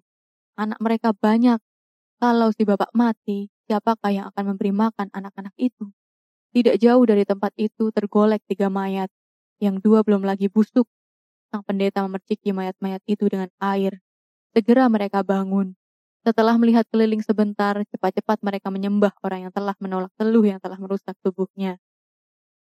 Anak 0.54 0.78
mereka 0.78 1.10
banyak. 1.10 1.58
Kalau 2.18 2.50
si 2.54 2.62
bapak 2.62 2.90
mati, 2.94 3.50
siapakah 3.66 4.10
yang 4.10 4.26
akan 4.30 4.54
memberi 4.54 4.70
makan 4.74 5.10
anak-anak 5.10 5.54
itu? 5.58 5.90
Tidak 6.54 6.80
jauh 6.80 7.04
dari 7.04 7.22
tempat 7.28 7.52
itu 7.58 7.90
tergolek 7.92 8.42
tiga 8.46 8.70
mayat. 8.72 9.10
Yang 9.58 9.82
dua 9.82 10.06
belum 10.06 10.22
lagi 10.22 10.46
busuk. 10.46 10.86
Sang 11.50 11.66
pendeta 11.66 12.02
memerciki 12.06 12.54
mayat-mayat 12.54 13.02
itu 13.10 13.26
dengan 13.26 13.50
air. 13.58 13.98
Segera 14.54 14.86
mereka 14.86 15.26
bangun. 15.26 15.74
Setelah 16.28 16.60
melihat 16.60 16.84
keliling 16.92 17.24
sebentar, 17.24 17.72
cepat-cepat 17.88 18.44
mereka 18.44 18.68
menyembah 18.68 19.16
orang 19.24 19.48
yang 19.48 19.52
telah 19.56 19.72
menolak 19.80 20.12
teluh 20.20 20.44
yang 20.44 20.60
telah 20.60 20.76
merusak 20.76 21.16
tubuhnya. 21.24 21.80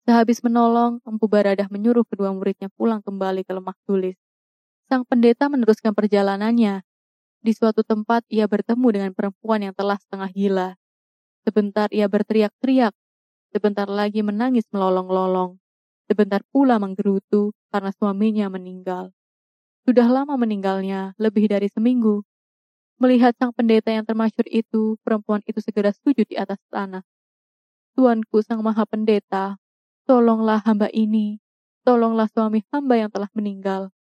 Sehabis 0.06 0.46
menolong, 0.46 1.02
Empu 1.02 1.26
Baradah 1.26 1.66
menyuruh 1.66 2.06
kedua 2.06 2.30
muridnya 2.30 2.70
pulang 2.78 3.02
kembali 3.02 3.42
ke 3.42 3.50
lemah 3.50 3.74
tulis. 3.82 4.14
Sang 4.86 5.02
pendeta 5.02 5.50
meneruskan 5.50 5.90
perjalanannya. 5.90 6.86
Di 7.42 7.50
suatu 7.50 7.82
tempat 7.82 8.22
ia 8.30 8.46
bertemu 8.46 8.86
dengan 8.94 9.10
perempuan 9.10 9.66
yang 9.66 9.74
telah 9.74 9.98
setengah 9.98 10.30
gila. 10.30 10.68
Sebentar 11.42 11.90
ia 11.90 12.06
berteriak-teriak, 12.06 12.94
sebentar 13.50 13.90
lagi 13.90 14.22
menangis 14.22 14.70
melolong-lolong. 14.70 15.58
Sebentar 16.06 16.46
pula 16.54 16.78
menggerutu 16.78 17.50
karena 17.74 17.90
suaminya 17.90 18.46
meninggal. 18.54 19.10
Sudah 19.82 20.06
lama 20.06 20.38
meninggalnya, 20.38 21.18
lebih 21.18 21.50
dari 21.50 21.66
seminggu. 21.66 22.22
Melihat 22.98 23.30
sang 23.38 23.54
pendeta 23.54 23.94
yang 23.94 24.02
termasyur 24.02 24.42
itu, 24.50 24.98
perempuan 25.06 25.38
itu 25.46 25.62
segera 25.62 25.94
sujud 25.94 26.26
di 26.26 26.34
atas 26.34 26.58
tanah. 26.66 27.06
Tuanku 27.94 28.42
sang 28.42 28.58
maha 28.58 28.82
pendeta, 28.90 29.54
tolonglah 30.02 30.58
hamba 30.66 30.90
ini, 30.90 31.38
tolonglah 31.86 32.26
suami 32.26 32.66
hamba 32.74 32.98
yang 32.98 33.10
telah 33.10 33.30
meninggal. 33.38 33.94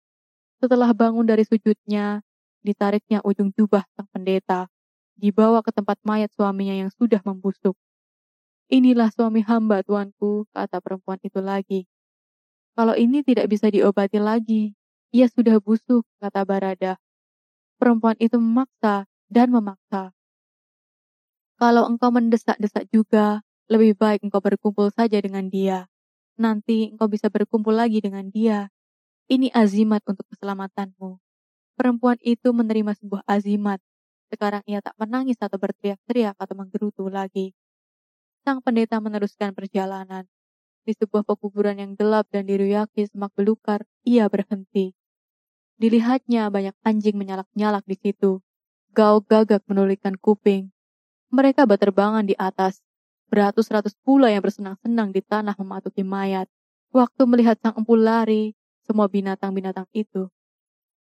Setelah 0.62 0.94
bangun 0.94 1.26
dari 1.26 1.42
sujudnya, 1.42 2.22
ditariknya 2.62 3.18
ujung 3.26 3.50
jubah 3.58 3.82
sang 3.98 4.06
pendeta, 4.14 4.70
dibawa 5.18 5.58
ke 5.66 5.74
tempat 5.74 5.98
mayat 6.06 6.30
suaminya 6.30 6.86
yang 6.86 6.90
sudah 6.94 7.18
membusuk. 7.26 7.74
Inilah 8.70 9.10
suami 9.10 9.42
hamba, 9.42 9.82
tuanku, 9.82 10.46
kata 10.54 10.78
perempuan 10.78 11.18
itu 11.20 11.42
lagi. 11.42 11.90
Kalau 12.78 12.94
ini 12.94 13.26
tidak 13.26 13.50
bisa 13.50 13.70
diobati 13.70 14.22
lagi, 14.22 14.74
ia 15.10 15.26
sudah 15.26 15.58
busuk, 15.58 16.06
kata 16.22 16.46
Barada. 16.46 16.94
Perempuan 17.84 18.16
itu 18.16 18.40
memaksa 18.40 19.04
dan 19.28 19.52
memaksa. 19.52 20.16
Kalau 21.60 21.84
engkau 21.84 22.08
mendesak-desak 22.08 22.88
juga, 22.88 23.44
lebih 23.68 23.92
baik 23.92 24.24
engkau 24.24 24.40
berkumpul 24.40 24.88
saja 24.88 25.20
dengan 25.20 25.52
dia. 25.52 25.84
Nanti 26.40 26.96
engkau 26.96 27.12
bisa 27.12 27.28
berkumpul 27.28 27.76
lagi 27.76 28.00
dengan 28.00 28.32
dia. 28.32 28.72
Ini 29.28 29.52
azimat 29.52 30.00
untuk 30.08 30.24
keselamatanmu. 30.32 31.20
Perempuan 31.76 32.16
itu 32.24 32.56
menerima 32.56 32.96
sebuah 32.96 33.20
azimat. 33.28 33.84
Sekarang 34.32 34.64
ia 34.64 34.80
tak 34.80 34.96
menangis 34.96 35.36
atau 35.36 35.60
berteriak-teriak 35.60 36.40
atau 36.40 36.56
menggerutu 36.56 37.12
lagi. 37.12 37.52
Sang 38.48 38.64
pendeta 38.64 38.96
meneruskan 38.96 39.52
perjalanan. 39.52 40.24
Di 40.88 40.96
sebuah 40.96 41.28
pekuburan 41.28 41.76
yang 41.76 41.92
gelap 42.00 42.32
dan 42.32 42.48
diruyaki 42.48 43.04
semak 43.12 43.36
belukar, 43.36 43.84
ia 44.08 44.24
berhenti. 44.32 44.96
Dilihatnya 45.74 46.46
banyak 46.54 46.74
anjing 46.86 47.18
menyalak-nyalak 47.18 47.82
di 47.84 47.98
situ. 47.98 48.38
Gau 48.94 49.18
gagak 49.26 49.66
menulikan 49.66 50.14
kuping. 50.14 50.70
Mereka 51.34 51.66
berterbangan 51.66 52.22
di 52.22 52.38
atas. 52.38 52.78
Beratus-ratus 53.26 53.98
pula 54.06 54.30
yang 54.30 54.46
bersenang-senang 54.46 55.10
di 55.10 55.18
tanah 55.18 55.58
mematuhi 55.58 56.06
mayat. 56.06 56.46
Waktu 56.94 57.26
melihat 57.26 57.58
sang 57.58 57.74
empu 57.74 57.98
lari, 57.98 58.54
semua 58.86 59.10
binatang-binatang 59.10 59.90
itu. 59.90 60.30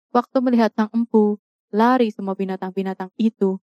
Waktu 0.10 0.38
melihat 0.42 0.74
sang 0.74 0.90
empu, 0.90 1.38
lari 1.70 2.10
semua 2.10 2.34
binatang-binatang 2.34 3.14
itu. 3.22 3.62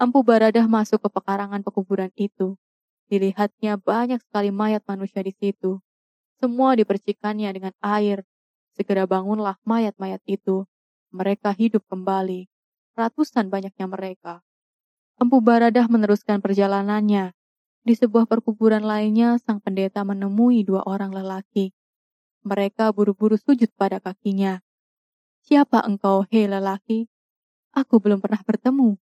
Empu 0.00 0.24
Baradah 0.24 0.64
masuk 0.64 1.04
ke 1.04 1.08
pekarangan 1.12 1.60
pekuburan 1.60 2.08
itu. 2.16 2.56
Dilihatnya 3.12 3.76
banyak 3.76 4.24
sekali 4.24 4.48
mayat 4.48 4.80
manusia 4.88 5.20
di 5.20 5.36
situ. 5.36 5.84
Semua 6.40 6.72
dipercikannya 6.72 7.52
dengan 7.52 7.74
air, 7.84 8.24
Segera 8.74 9.06
bangunlah 9.06 9.56
mayat-mayat 9.62 10.20
itu. 10.26 10.66
Mereka 11.14 11.54
hidup 11.54 11.86
kembali. 11.86 12.50
Ratusan 12.98 13.46
banyaknya 13.46 13.86
mereka. 13.86 14.42
Empu 15.14 15.38
Baradah 15.38 15.86
meneruskan 15.86 16.42
perjalanannya. 16.42 17.30
Di 17.84 17.94
sebuah 17.94 18.26
perkuburan 18.26 18.82
lainnya, 18.82 19.38
sang 19.38 19.62
pendeta 19.62 20.02
menemui 20.02 20.66
dua 20.66 20.82
orang 20.88 21.14
lelaki. 21.14 21.70
Mereka 22.42 22.90
buru-buru 22.90 23.38
sujud 23.38 23.70
pada 23.76 24.02
kakinya. 24.02 24.58
Siapa 25.44 25.84
engkau, 25.84 26.24
hei 26.32 26.48
lelaki? 26.48 27.06
Aku 27.76 28.00
belum 28.00 28.24
pernah 28.24 28.40
bertemu. 28.40 28.96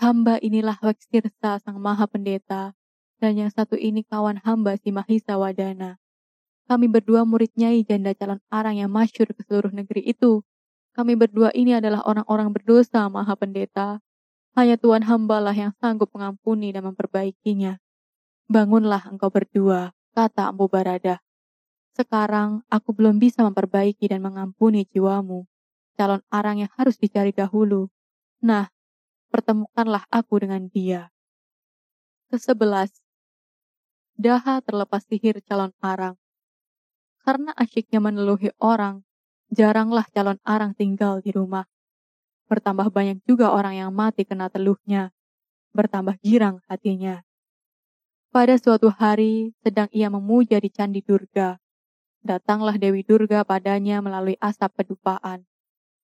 Hamba 0.00 0.40
inilah 0.40 0.80
Wekstirsa 0.80 1.60
sang 1.60 1.76
maha 1.76 2.08
pendeta, 2.08 2.72
dan 3.20 3.36
yang 3.36 3.52
satu 3.52 3.76
ini 3.76 4.00
kawan 4.00 4.40
hamba 4.40 4.80
si 4.80 4.88
Mahisa 4.90 5.36
Wadana. 5.36 5.99
Kami 6.70 6.86
berdua 6.86 7.26
murid 7.26 7.50
Nyai 7.58 7.82
janda 7.82 8.14
calon 8.14 8.38
arang 8.46 8.78
yang 8.78 8.94
masyur 8.94 9.26
ke 9.34 9.42
seluruh 9.42 9.74
negeri 9.74 10.06
itu. 10.06 10.46
Kami 10.94 11.18
berdua 11.18 11.50
ini 11.50 11.74
adalah 11.74 12.06
orang-orang 12.06 12.54
berdosa, 12.54 13.10
Maha 13.10 13.34
Pendeta. 13.34 13.98
Hanya 14.54 14.78
Tuhan 14.78 15.02
hambalah 15.02 15.50
yang 15.50 15.74
sanggup 15.82 16.14
mengampuni 16.14 16.70
dan 16.70 16.86
memperbaikinya. 16.86 17.82
Bangunlah 18.46 19.02
engkau 19.10 19.34
berdua, 19.34 19.90
kata 20.14 20.54
Ambu 20.54 20.70
Barada. 20.70 21.18
Sekarang 21.98 22.62
aku 22.70 22.94
belum 22.94 23.18
bisa 23.18 23.42
memperbaiki 23.42 24.06
dan 24.06 24.22
mengampuni 24.22 24.86
jiwamu. 24.86 25.50
Calon 25.98 26.22
arang 26.30 26.62
yang 26.62 26.70
harus 26.78 26.94
dicari 27.02 27.34
dahulu. 27.34 27.90
Nah, 28.46 28.70
pertemukanlah 29.34 30.06
aku 30.06 30.46
dengan 30.46 30.70
dia. 30.70 31.10
Kesebelas, 32.30 32.94
Daha 34.14 34.62
terlepas 34.62 35.02
sihir 35.08 35.42
calon 35.42 35.74
arang. 35.82 36.14
Karena 37.20 37.52
asyiknya 37.56 38.00
meneluhi 38.00 38.50
orang, 38.60 39.04
jaranglah 39.52 40.06
calon 40.10 40.40
arang 40.46 40.72
tinggal 40.72 41.20
di 41.20 41.34
rumah. 41.34 41.68
Bertambah 42.50 42.90
banyak 42.90 43.22
juga 43.28 43.54
orang 43.54 43.78
yang 43.78 43.90
mati 43.94 44.26
kena 44.26 44.50
teluhnya. 44.50 45.14
Bertambah 45.70 46.18
girang 46.24 46.58
hatinya. 46.66 47.22
Pada 48.30 48.54
suatu 48.58 48.90
hari, 48.90 49.54
sedang 49.62 49.90
ia 49.90 50.06
memuja 50.10 50.58
di 50.58 50.70
Candi 50.70 51.02
Durga. 51.02 51.58
Datanglah 52.22 52.78
Dewi 52.78 53.02
Durga 53.02 53.42
padanya 53.42 54.02
melalui 54.02 54.38
asap 54.38 54.82
pedupaan. 54.82 55.46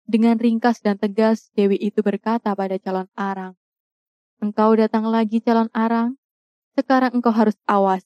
Dengan 0.05 0.37
ringkas 0.37 0.85
dan 0.85 1.01
tegas, 1.01 1.49
Dewi 1.57 1.81
itu 1.81 2.05
berkata 2.05 2.53
pada 2.53 2.77
calon 2.77 3.09
arang, 3.17 3.57
Engkau 4.45 4.77
datang 4.77 5.09
lagi 5.09 5.41
calon 5.41 5.73
arang? 5.73 6.21
Sekarang 6.77 7.17
engkau 7.17 7.33
harus 7.33 7.57
awas. 7.65 8.05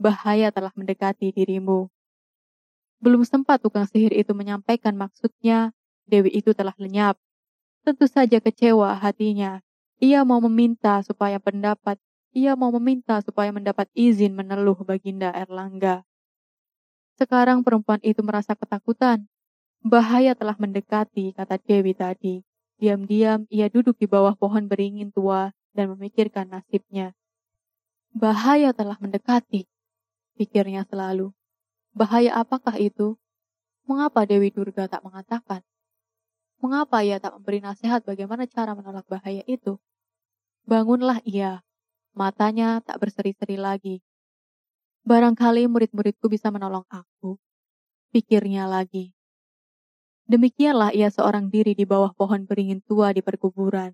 Bahaya 0.00 0.50
telah 0.50 0.74
mendekati 0.74 1.30
dirimu. 1.30 1.86
Belum 2.98 3.22
sempat 3.22 3.62
tukang 3.62 3.86
sihir 3.86 4.10
itu 4.10 4.34
menyampaikan 4.34 4.94
maksudnya, 4.98 5.70
Dewi 6.08 6.34
itu 6.34 6.50
telah 6.50 6.74
lenyap. 6.74 7.14
Tentu 7.86 8.10
saja 8.10 8.42
kecewa 8.42 8.98
hatinya. 8.98 9.62
Ia 10.02 10.26
mau 10.26 10.42
meminta 10.42 11.02
supaya 11.06 11.38
pendapat, 11.38 11.98
ia 12.34 12.58
mau 12.58 12.74
meminta 12.74 13.22
supaya 13.22 13.54
mendapat 13.54 13.86
izin 13.94 14.34
meneluh 14.34 14.78
Baginda 14.82 15.30
Erlangga. 15.30 16.02
Sekarang 17.18 17.66
perempuan 17.66 17.98
itu 18.02 18.22
merasa 18.22 18.54
ketakutan. 18.54 19.26
Bahaya 19.82 20.34
telah 20.34 20.54
mendekati, 20.58 21.34
kata 21.34 21.58
Dewi 21.58 21.94
tadi. 21.94 22.42
Diam-diam 22.78 23.46
ia 23.50 23.66
duduk 23.66 23.98
di 23.98 24.06
bawah 24.06 24.38
pohon 24.38 24.70
beringin 24.70 25.10
tua 25.10 25.50
dan 25.74 25.90
memikirkan 25.94 26.46
nasibnya. 26.46 27.14
Bahaya 28.14 28.70
telah 28.70 28.98
mendekati, 29.02 29.66
pikirnya 30.38 30.86
selalu. 30.86 31.34
Bahaya 31.98 32.38
apakah 32.38 32.78
itu? 32.78 33.18
Mengapa 33.82 34.22
Dewi 34.22 34.54
Durga 34.54 34.86
tak 34.86 35.02
mengatakan? 35.02 35.66
Mengapa 36.62 37.02
ia 37.02 37.18
tak 37.18 37.34
memberi 37.34 37.58
nasihat 37.58 38.06
bagaimana 38.06 38.46
cara 38.46 38.78
menolak 38.78 39.02
bahaya 39.10 39.42
itu? 39.50 39.82
Bangunlah 40.62 41.18
ia. 41.26 41.66
Matanya 42.14 42.78
tak 42.86 43.02
berseri-seri 43.02 43.58
lagi. 43.58 43.98
Barangkali 45.02 45.66
murid-muridku 45.66 46.30
bisa 46.30 46.54
menolong 46.54 46.86
aku. 46.86 47.34
Pikirnya 48.14 48.70
lagi. 48.70 49.10
Demikianlah 50.30 50.94
ia 50.94 51.10
seorang 51.10 51.50
diri 51.50 51.74
di 51.74 51.82
bawah 51.82 52.14
pohon 52.14 52.46
beringin 52.46 52.78
tua 52.86 53.10
di 53.10 53.26
perkuburan. 53.26 53.90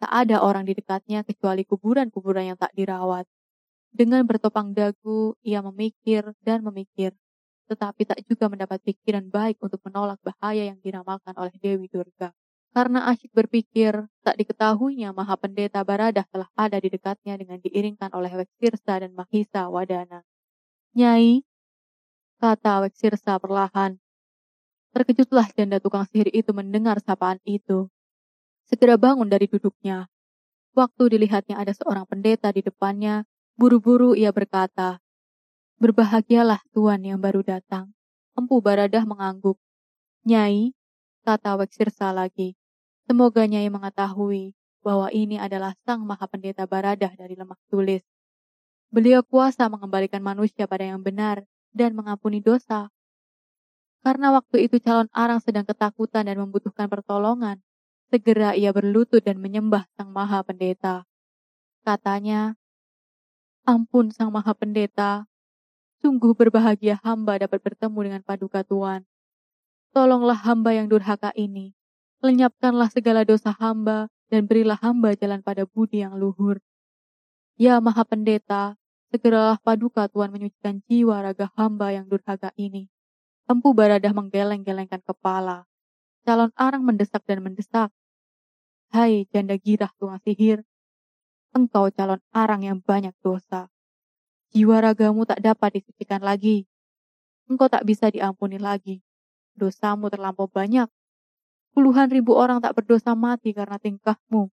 Tak 0.00 0.08
ada 0.08 0.40
orang 0.40 0.64
di 0.64 0.72
dekatnya 0.72 1.20
kecuali 1.28 1.68
kuburan-kuburan 1.68 2.56
yang 2.56 2.56
tak 2.56 2.72
dirawat. 2.72 3.28
Dengan 3.92 4.24
bertopang 4.24 4.72
dagu, 4.72 5.36
ia 5.44 5.60
memikir 5.60 6.32
dan 6.40 6.64
memikir 6.64 7.12
tetapi 7.68 8.04
tak 8.04 8.20
juga 8.28 8.52
mendapat 8.52 8.80
pikiran 8.84 9.28
baik 9.32 9.60
untuk 9.60 9.80
menolak 9.84 10.20
bahaya 10.20 10.68
yang 10.72 10.78
diramalkan 10.84 11.32
oleh 11.36 11.54
Dewi 11.60 11.88
Durga. 11.88 12.32
Karena 12.74 13.06
asyik 13.06 13.30
berpikir, 13.30 13.94
tak 14.26 14.34
diketahuinya 14.34 15.14
Maha 15.14 15.38
Pendeta 15.38 15.86
Baradah 15.86 16.26
telah 16.26 16.50
ada 16.58 16.74
di 16.82 16.90
dekatnya 16.90 17.38
dengan 17.38 17.62
diiringkan 17.62 18.10
oleh 18.10 18.34
Weksirsa 18.34 18.98
dan 18.98 19.14
Mahisa 19.14 19.70
Wadana. 19.70 20.26
Nyai, 20.98 21.46
kata 22.42 22.82
Weksirsa 22.82 23.38
perlahan. 23.38 24.02
Terkejutlah 24.90 25.46
janda 25.54 25.78
tukang 25.78 26.02
sihir 26.10 26.30
itu 26.34 26.50
mendengar 26.50 26.98
sapaan 26.98 27.38
itu. 27.46 27.86
Segera 28.66 28.98
bangun 28.98 29.30
dari 29.30 29.46
duduknya. 29.46 30.10
Waktu 30.74 31.14
dilihatnya 31.14 31.54
ada 31.54 31.70
seorang 31.70 32.10
pendeta 32.10 32.50
di 32.50 32.66
depannya, 32.66 33.22
buru-buru 33.54 34.18
ia 34.18 34.34
berkata, 34.34 34.98
Berbahagialah 35.82 36.62
Tuan 36.70 37.02
yang 37.02 37.18
baru 37.18 37.42
datang. 37.42 37.90
Empu 38.38 38.62
Baradah 38.62 39.02
mengangguk. 39.02 39.58
Nyai, 40.22 40.70
kata 41.26 41.58
Weksirsa 41.58 42.14
lagi. 42.14 42.54
Semoga 43.10 43.44
Nyai 43.44 43.66
mengetahui 43.68 44.54
bahwa 44.84 45.08
ini 45.10 45.40
adalah 45.40 45.74
Sang 45.82 46.04
Maha 46.06 46.30
Pendeta 46.30 46.68
Baradah 46.68 47.10
dari 47.18 47.34
Lemak 47.34 47.58
Tulis. 47.72 48.04
Beliau 48.94 49.26
kuasa 49.26 49.66
mengembalikan 49.66 50.22
manusia 50.22 50.70
pada 50.70 50.86
yang 50.86 51.02
benar 51.02 51.42
dan 51.74 51.98
mengampuni 51.98 52.38
dosa. 52.38 52.92
Karena 54.04 54.30
waktu 54.30 54.70
itu 54.70 54.78
calon 54.78 55.10
arang 55.10 55.40
sedang 55.42 55.66
ketakutan 55.66 56.28
dan 56.28 56.38
membutuhkan 56.38 56.86
pertolongan, 56.86 57.58
segera 58.12 58.54
ia 58.54 58.70
berlutut 58.70 59.24
dan 59.24 59.40
menyembah 59.42 59.88
Sang 59.98 60.12
Maha 60.12 60.44
Pendeta. 60.46 61.08
Katanya, 61.82 62.54
Ampun 63.64 64.12
Sang 64.12 64.30
Maha 64.30 64.52
Pendeta, 64.52 65.24
Sungguh 66.04 66.36
berbahagia 66.36 67.00
hamba 67.00 67.40
dapat 67.40 67.64
bertemu 67.64 67.98
dengan 68.04 68.20
paduka 68.20 68.60
Tuhan. 68.60 69.08
Tolonglah 69.96 70.36
hamba 70.36 70.76
yang 70.76 70.84
durhaka 70.84 71.32
ini. 71.32 71.72
Lenyapkanlah 72.20 72.92
segala 72.92 73.24
dosa 73.24 73.56
hamba 73.56 74.12
dan 74.28 74.44
berilah 74.44 74.76
hamba 74.84 75.16
jalan 75.16 75.40
pada 75.40 75.64
budi 75.64 76.04
yang 76.04 76.12
luhur. 76.20 76.60
Ya 77.56 77.80
Maha 77.80 78.04
Pendeta, 78.04 78.76
segeralah 79.08 79.56
paduka 79.64 80.04
Tuhan 80.12 80.28
menyucikan 80.28 80.84
jiwa 80.84 81.24
raga 81.24 81.48
hamba 81.56 81.96
yang 81.96 82.04
durhaka 82.04 82.52
ini. 82.60 82.92
Empu 83.48 83.72
Baradah 83.72 84.12
menggeleng-gelengkan 84.12 85.00
kepala. 85.08 85.64
Calon 86.28 86.52
arang 86.52 86.84
mendesak 86.84 87.24
dan 87.24 87.40
mendesak. 87.40 87.88
Hai 88.92 89.24
janda 89.32 89.56
girah 89.56 89.88
tukang 89.96 90.20
sihir, 90.20 90.68
engkau 91.56 91.88
calon 91.88 92.20
arang 92.28 92.60
yang 92.60 92.84
banyak 92.84 93.16
dosa. 93.24 93.72
Jiwa 94.54 94.78
ragamu 94.78 95.26
tak 95.26 95.42
dapat 95.42 95.82
disucikan 95.82 96.22
lagi. 96.22 96.62
Engkau 97.50 97.66
tak 97.66 97.82
bisa 97.82 98.06
diampuni 98.06 98.54
lagi. 98.54 99.02
Dosamu 99.58 100.06
terlampau 100.06 100.46
banyak. 100.46 100.86
Puluhan 101.74 102.06
ribu 102.06 102.38
orang 102.38 102.62
tak 102.62 102.78
berdosa 102.78 103.18
mati 103.18 103.50
karena 103.50 103.82
tingkahmu. 103.82 104.54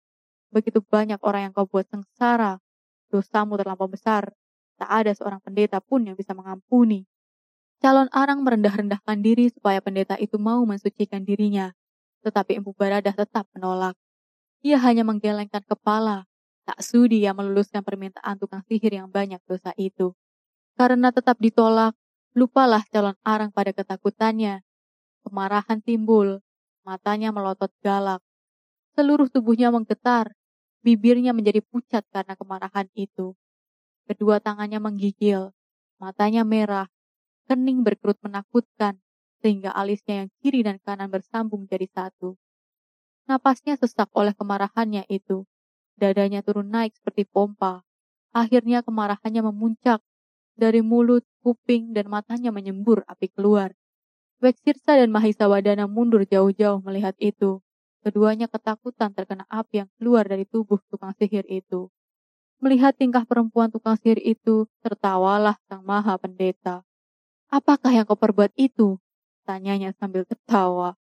Begitu 0.55 0.79
banyak 0.79 1.19
orang 1.19 1.51
yang 1.51 1.53
kau 1.53 1.67
buat 1.67 1.83
sengsara. 1.91 2.63
Dosamu 3.11 3.59
terlampau 3.59 3.91
besar. 3.91 4.31
Tak 4.79 4.87
ada 4.87 5.11
seorang 5.11 5.43
pendeta 5.43 5.83
pun 5.83 6.07
yang 6.07 6.15
bisa 6.15 6.31
mengampuni. 6.31 7.03
Calon 7.83 8.07
arang 8.15 8.39
merendah-rendahkan 8.47 9.19
diri 9.19 9.51
supaya 9.51 9.83
pendeta 9.83 10.15
itu 10.15 10.39
mau 10.39 10.63
mensucikan 10.63 11.27
dirinya. 11.27 11.75
Tetapi 12.23 12.55
Empu 12.55 12.71
Baradah 12.71 13.11
tetap 13.11 13.51
menolak. 13.51 13.99
Ia 14.63 14.79
hanya 14.79 15.03
menggelengkan 15.03 15.67
kepala 15.67 16.28
Tak 16.69 16.85
sudi 16.85 17.25
ia 17.25 17.33
meluluskan 17.33 17.81
permintaan 17.81 18.37
tukang 18.37 18.61
sihir 18.69 18.93
yang 18.93 19.09
banyak 19.09 19.41
dosa 19.49 19.73
itu. 19.73 20.13
Karena 20.77 21.09
tetap 21.09 21.41
ditolak, 21.41 21.97
lupalah 22.37 22.85
calon 22.93 23.17
arang 23.25 23.49
pada 23.49 23.73
ketakutannya. 23.73 24.61
Kemarahan 25.25 25.81
timbul, 25.81 26.45
matanya 26.85 27.33
melotot 27.33 27.73
galak. 27.81 28.21
Seluruh 28.93 29.33
tubuhnya 29.33 29.73
menggetar, 29.73 30.29
bibirnya 30.85 31.33
menjadi 31.33 31.65
pucat 31.65 32.05
karena 32.13 32.37
kemarahan 32.37 32.85
itu. 32.93 33.33
Kedua 34.05 34.37
tangannya 34.37 34.77
menggigil, 34.77 35.49
matanya 35.97 36.45
merah, 36.45 36.85
kening 37.49 37.81
berkerut 37.81 38.21
menakutkan, 38.21 39.01
sehingga 39.41 39.73
alisnya 39.73 40.21
yang 40.21 40.29
kiri 40.37 40.61
dan 40.61 40.77
kanan 40.85 41.09
bersambung 41.09 41.65
jadi 41.65 41.89
satu. 41.89 42.37
Napasnya 43.25 43.73
sesak 43.73 44.13
oleh 44.13 44.37
kemarahannya 44.37 45.09
itu. 45.09 45.49
Dadanya 45.99 46.39
turun 46.39 46.71
naik 46.71 46.95
seperti 46.95 47.27
pompa. 47.27 47.83
Akhirnya 48.31 48.79
kemarahannya 48.79 49.43
memuncak. 49.51 49.99
Dari 50.55 50.79
mulut, 50.79 51.27
kuping, 51.43 51.91
dan 51.91 52.07
matanya 52.07 52.55
menyembur 52.55 53.03
api 53.03 53.27
keluar. 53.35 53.75
Weksirsa 54.39 54.95
dan 54.95 55.11
Mahisa 55.11 55.51
Wadana 55.51 55.91
mundur 55.91 56.23
jauh-jauh 56.23 56.79
melihat 56.79 57.11
itu. 57.19 57.59
Keduanya 57.99 58.47
ketakutan 58.47 59.11
terkena 59.11 59.43
api 59.51 59.83
yang 59.83 59.89
keluar 59.99 60.23
dari 60.23 60.47
tubuh 60.47 60.79
tukang 60.87 61.11
sihir 61.19 61.43
itu. 61.51 61.91
Melihat 62.63 62.95
tingkah 62.95 63.27
perempuan 63.27 63.67
tukang 63.67 63.99
sihir 63.99 64.23
itu, 64.23 64.71
tertawalah 64.79 65.59
sang 65.67 65.83
maha 65.83 66.15
pendeta. 66.15 66.87
Apakah 67.51 67.91
yang 67.91 68.07
kau 68.07 68.15
perbuat 68.15 68.55
itu? 68.55 68.95
Tanyanya 69.43 69.91
sambil 69.99 70.23
tertawa. 70.23 70.95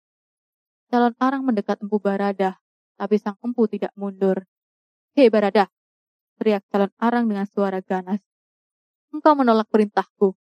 Calon 0.89 1.13
arang 1.21 1.45
mendekat 1.45 1.77
empu 1.83 2.01
baradah, 2.01 2.57
tapi 2.97 3.21
sang 3.21 3.37
empu 3.45 3.69
tidak 3.69 3.93
mundur. 3.93 4.41
Hei 5.17 5.33
Barada, 5.33 5.65
teriak 6.37 6.61
calon 6.69 6.93
arang 7.01 7.25
dengan 7.25 7.49
suara 7.49 7.81
ganas. 7.81 8.21
Engkau 9.09 9.33
menolak 9.33 9.65
perintahku. 9.65 10.37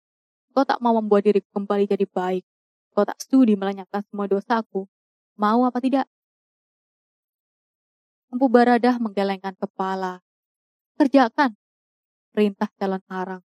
Kau 0.56 0.64
tak 0.64 0.80
mau 0.80 0.96
membuat 0.96 1.28
diriku 1.28 1.52
kembali 1.52 1.92
jadi 1.92 2.08
baik. 2.08 2.48
Kau 2.96 3.04
tak 3.04 3.20
studi 3.20 3.60
melenyapkan 3.60 4.00
semua 4.08 4.32
dosaku. 4.32 4.88
Mau 5.36 5.68
apa 5.68 5.76
tidak? 5.84 6.08
Empu 8.32 8.48
Baradah 8.48 8.96
menggelengkan 8.96 9.60
kepala. 9.60 10.24
Kerjakan, 10.96 11.52
perintah 12.32 12.72
calon 12.80 13.04
arang. 13.12 13.44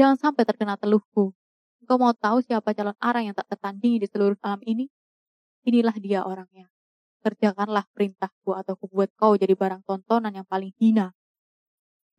Jangan 0.00 0.16
sampai 0.16 0.48
terkena 0.48 0.80
teluhku. 0.80 1.36
Engkau 1.84 2.00
mau 2.00 2.16
tahu 2.16 2.40
siapa 2.40 2.72
calon 2.72 2.96
arang 2.96 3.28
yang 3.28 3.36
tak 3.36 3.44
tertandingi 3.52 4.00
di 4.00 4.08
seluruh 4.08 4.40
alam 4.40 4.64
ini? 4.64 4.88
Inilah 5.68 6.00
dia 6.00 6.24
orangnya. 6.24 6.71
Kerjakanlah 7.22 7.86
perintahku 7.94 8.50
atau 8.58 8.74
kubuat 8.74 9.14
kau 9.14 9.38
jadi 9.38 9.54
barang 9.54 9.86
tontonan 9.86 10.34
yang 10.34 10.46
paling 10.46 10.74
hina. 10.82 11.14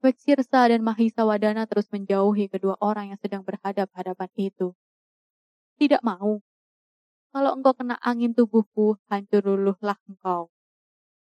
Weksirsa 0.03 0.67
dan 0.67 0.83
Mahisa 0.83 1.23
Wadana 1.27 1.67
terus 1.67 1.87
menjauhi 1.91 2.47
kedua 2.47 2.75
orang 2.79 3.11
yang 3.11 3.19
sedang 3.19 3.43
berhadap-hadapan 3.43 4.31
itu. 4.35 4.75
Tidak 5.79 5.99
mau. 6.03 6.39
Kalau 7.35 7.51
engkau 7.55 7.75
kena 7.75 7.99
angin 7.99 8.35
tubuhku, 8.35 8.99
hancur 9.07 9.43
luluhlah 9.43 9.99
engkau. 10.07 10.51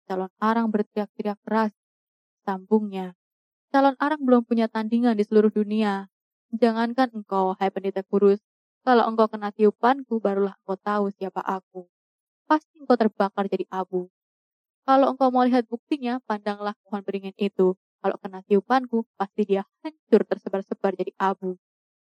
Calon 0.05 0.31
arang 0.37 0.69
berteriak-teriak 0.69 1.37
keras. 1.41 1.73
Sambungnya. 2.45 3.17
Calon 3.73 3.97
arang 3.99 4.21
belum 4.21 4.45
punya 4.45 4.69
tandingan 4.69 5.17
di 5.17 5.25
seluruh 5.25 5.51
dunia. 5.51 6.07
Jangankan 6.55 7.11
engkau, 7.11 7.59
hai 7.59 7.67
pendeta 7.73 8.07
kurus, 8.07 8.39
kalau 8.87 9.03
engkau 9.03 9.27
kena 9.27 9.51
tiupanku, 9.51 10.23
barulah 10.23 10.55
engkau 10.63 10.79
tahu 10.79 11.05
siapa 11.11 11.43
aku. 11.43 11.91
Pasti 12.47 12.79
engkau 12.79 12.95
terbakar 12.95 13.51
jadi 13.51 13.67
abu. 13.67 14.07
Kalau 14.87 15.11
engkau 15.11 15.27
mau 15.35 15.43
lihat 15.43 15.67
buktinya, 15.67 16.23
pandanglah 16.23 16.71
pohon 16.87 17.03
beringin 17.03 17.35
itu. 17.35 17.75
Kalau 17.99 18.15
kena 18.23 18.39
tiupanku, 18.47 19.03
pasti 19.19 19.43
dia 19.43 19.67
hancur 19.83 20.23
tersebar-sebar 20.23 20.95
jadi 20.95 21.11
abu. 21.19 21.59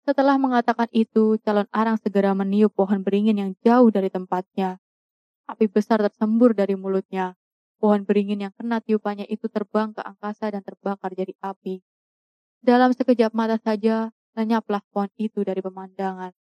Setelah 0.04 0.36
mengatakan 0.36 0.92
itu, 0.92 1.40
calon 1.48 1.68
arang 1.72 1.96
segera 1.96 2.36
meniup 2.36 2.76
pohon 2.76 3.08
beringin 3.08 3.40
yang 3.40 3.52
jauh 3.64 3.88
dari 3.88 4.12
tempatnya. 4.12 4.84
Api 5.48 5.72
besar 5.72 6.04
tersembur 6.04 6.52
dari 6.52 6.76
mulutnya. 6.76 7.40
Pohon 7.80 8.04
beringin 8.04 8.44
yang 8.44 8.52
kena 8.52 8.84
tiupannya 8.84 9.24
itu 9.32 9.48
terbang 9.48 9.96
ke 9.96 10.04
angkasa 10.04 10.52
dan 10.52 10.60
terbakar 10.60 11.16
jadi 11.16 11.32
api. 11.40 11.80
Dalam 12.60 12.92
sekejap 12.92 13.32
mata 13.32 13.56
saja, 13.64 14.12
lenyaplah 14.36 14.84
pohon 14.92 15.08
itu 15.16 15.40
dari 15.48 15.64
pemandangan. 15.64 16.36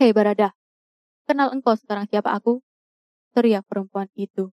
Hei 0.00 0.16
Barada, 0.16 0.56
kenal 1.28 1.52
engkau 1.52 1.76
sekarang 1.76 2.08
siapa 2.08 2.32
aku? 2.32 2.64
Teriak 3.32 3.64
perempuan 3.64 4.12
itu. 4.12 4.52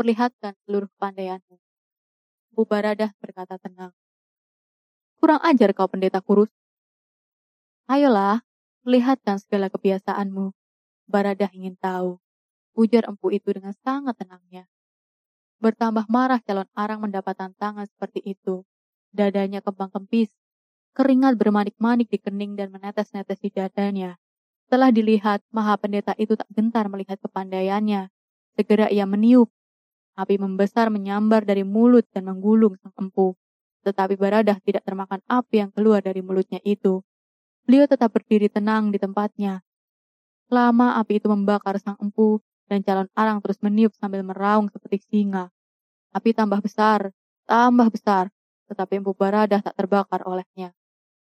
Perlihatkan 0.00 0.56
seluruh 0.64 0.88
kepandaianmu. 0.96 1.60
Bu 2.56 2.64
Barada 2.64 3.12
berkata 3.20 3.60
tenang. 3.60 3.92
Kurang 5.20 5.44
ajar 5.44 5.76
kau 5.76 5.84
pendeta 5.84 6.24
kurus. 6.24 6.48
Ayolah, 7.84 8.40
lihatkan 8.88 9.36
segala 9.36 9.68
kebiasaanmu. 9.68 10.56
Baradah 11.04 11.52
ingin 11.52 11.76
tahu. 11.76 12.16
Ujar 12.72 13.04
empu 13.04 13.28
itu 13.36 13.52
dengan 13.52 13.76
sangat 13.84 14.16
tenangnya. 14.16 14.64
Bertambah 15.60 16.08
marah 16.08 16.40
calon 16.40 16.64
arang 16.72 17.04
mendapat 17.04 17.36
tantangan 17.36 17.84
seperti 17.84 18.24
itu. 18.24 18.64
Dadanya 19.12 19.60
kembang 19.60 19.92
kempis. 19.92 20.32
Keringat 20.96 21.36
bermanik-manik 21.36 22.08
di 22.08 22.16
kening 22.16 22.56
dan 22.56 22.72
menetes-netes 22.72 23.44
di 23.44 23.52
dadanya. 23.52 24.16
Setelah 24.70 24.94
dilihat, 24.94 25.42
maha 25.50 25.74
pendeta 25.82 26.14
itu 26.14 26.38
tak 26.38 26.46
gentar 26.54 26.86
melihat 26.86 27.18
kepandaiannya. 27.18 28.06
Segera 28.54 28.86
ia 28.86 29.02
meniup. 29.02 29.50
Api 30.14 30.38
membesar 30.38 30.94
menyambar 30.94 31.42
dari 31.42 31.66
mulut 31.66 32.06
dan 32.14 32.30
menggulung 32.30 32.78
sang 32.78 32.94
empu. 32.94 33.34
Tetapi 33.82 34.14
Baradah 34.14 34.62
tidak 34.62 34.86
termakan 34.86 35.26
api 35.26 35.66
yang 35.66 35.74
keluar 35.74 36.06
dari 36.06 36.22
mulutnya 36.22 36.62
itu. 36.62 37.02
Beliau 37.66 37.90
tetap 37.90 38.14
berdiri 38.14 38.46
tenang 38.46 38.94
di 38.94 39.02
tempatnya. 39.02 39.58
Lama 40.46 41.02
api 41.02 41.18
itu 41.18 41.26
membakar 41.26 41.74
sang 41.82 41.98
empu 41.98 42.38
dan 42.70 42.86
calon 42.86 43.10
arang 43.18 43.42
terus 43.42 43.58
meniup 43.66 43.90
sambil 43.98 44.22
meraung 44.22 44.70
seperti 44.70 45.02
singa. 45.02 45.50
Api 46.14 46.30
tambah 46.30 46.62
besar, 46.62 47.10
tambah 47.42 47.90
besar, 47.90 48.30
tetapi 48.70 49.02
empu 49.02 49.18
Baradah 49.18 49.66
tak 49.66 49.74
terbakar 49.74 50.22
olehnya. 50.30 50.70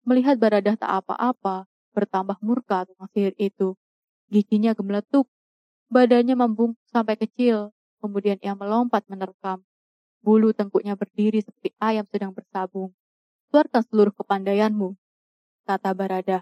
Melihat 0.07 0.39
Baradah 0.39 0.79
tak 0.79 1.03
apa-apa, 1.03 1.67
bertambah 1.93 2.41
murka 2.41 2.83
tukang 2.89 3.09
sihir 3.13 3.37
itu. 3.37 3.77
Giginya 4.33 4.73
gemeletuk, 4.73 5.29
badannya 5.93 6.33
membungkuk 6.33 6.81
sampai 6.89 7.15
kecil, 7.15 7.69
kemudian 8.01 8.41
ia 8.41 8.57
melompat 8.57 9.05
menerkam. 9.05 9.61
Bulu 10.25 10.51
tengkuknya 10.51 10.97
berdiri 10.97 11.45
seperti 11.45 11.75
ayam 11.77 12.09
sedang 12.09 12.33
bersabung. 12.33 12.91
Keluarkan 13.53 13.85
seluruh 13.85 14.13
kepandaianmu, 14.17 14.97
kata 15.69 15.93
Barada. 15.93 16.41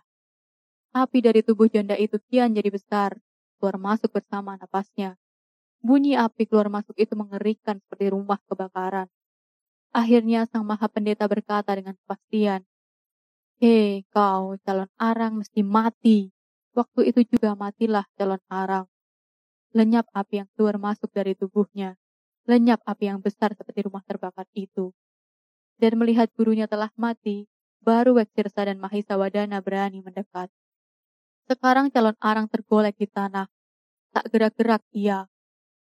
Api 0.95 1.19
dari 1.19 1.43
tubuh 1.43 1.67
janda 1.67 1.99
itu 1.99 2.15
kian 2.31 2.55
jadi 2.55 2.71
besar, 2.71 3.19
keluar 3.59 3.75
masuk 3.75 4.11
bersama 4.15 4.55
napasnya. 4.55 5.19
Bunyi 5.81 6.13
api 6.13 6.45
keluar 6.45 6.69
masuk 6.69 6.93
itu 6.95 7.17
mengerikan 7.17 7.81
seperti 7.81 8.13
rumah 8.13 8.37
kebakaran. 8.45 9.09
Akhirnya 9.91 10.47
sang 10.47 10.63
maha 10.63 10.87
pendeta 10.87 11.27
berkata 11.27 11.75
dengan 11.75 11.97
kepastian, 11.99 12.63
Hei 13.61 14.01
kau 14.09 14.57
calon 14.65 14.89
arang 14.97 15.37
mesti 15.37 15.61
mati. 15.61 16.33
Waktu 16.73 17.13
itu 17.13 17.21
juga 17.29 17.53
matilah 17.53 18.09
calon 18.17 18.41
arang. 18.49 18.89
Lenyap 19.77 20.09
api 20.17 20.41
yang 20.41 20.49
keluar 20.57 20.81
masuk 20.81 21.13
dari 21.13 21.37
tubuhnya. 21.37 21.93
Lenyap 22.49 22.81
api 22.81 23.13
yang 23.13 23.21
besar 23.21 23.53
seperti 23.53 23.85
rumah 23.85 24.01
terbakar 24.01 24.49
itu. 24.57 24.97
Dan 25.77 26.01
melihat 26.01 26.33
gurunya 26.33 26.65
telah 26.65 26.89
mati, 26.97 27.45
baru 27.85 28.17
Weksirsa 28.17 28.65
dan 28.65 28.81
Mahisa 28.81 29.13
Wadana 29.13 29.61
berani 29.61 30.01
mendekat. 30.01 30.49
Sekarang 31.45 31.93
calon 31.93 32.17
arang 32.17 32.49
tergolek 32.49 32.97
di 32.97 33.05
tanah. 33.05 33.45
Tak 34.09 34.25
gerak-gerak 34.33 34.81
ia. 34.89 35.29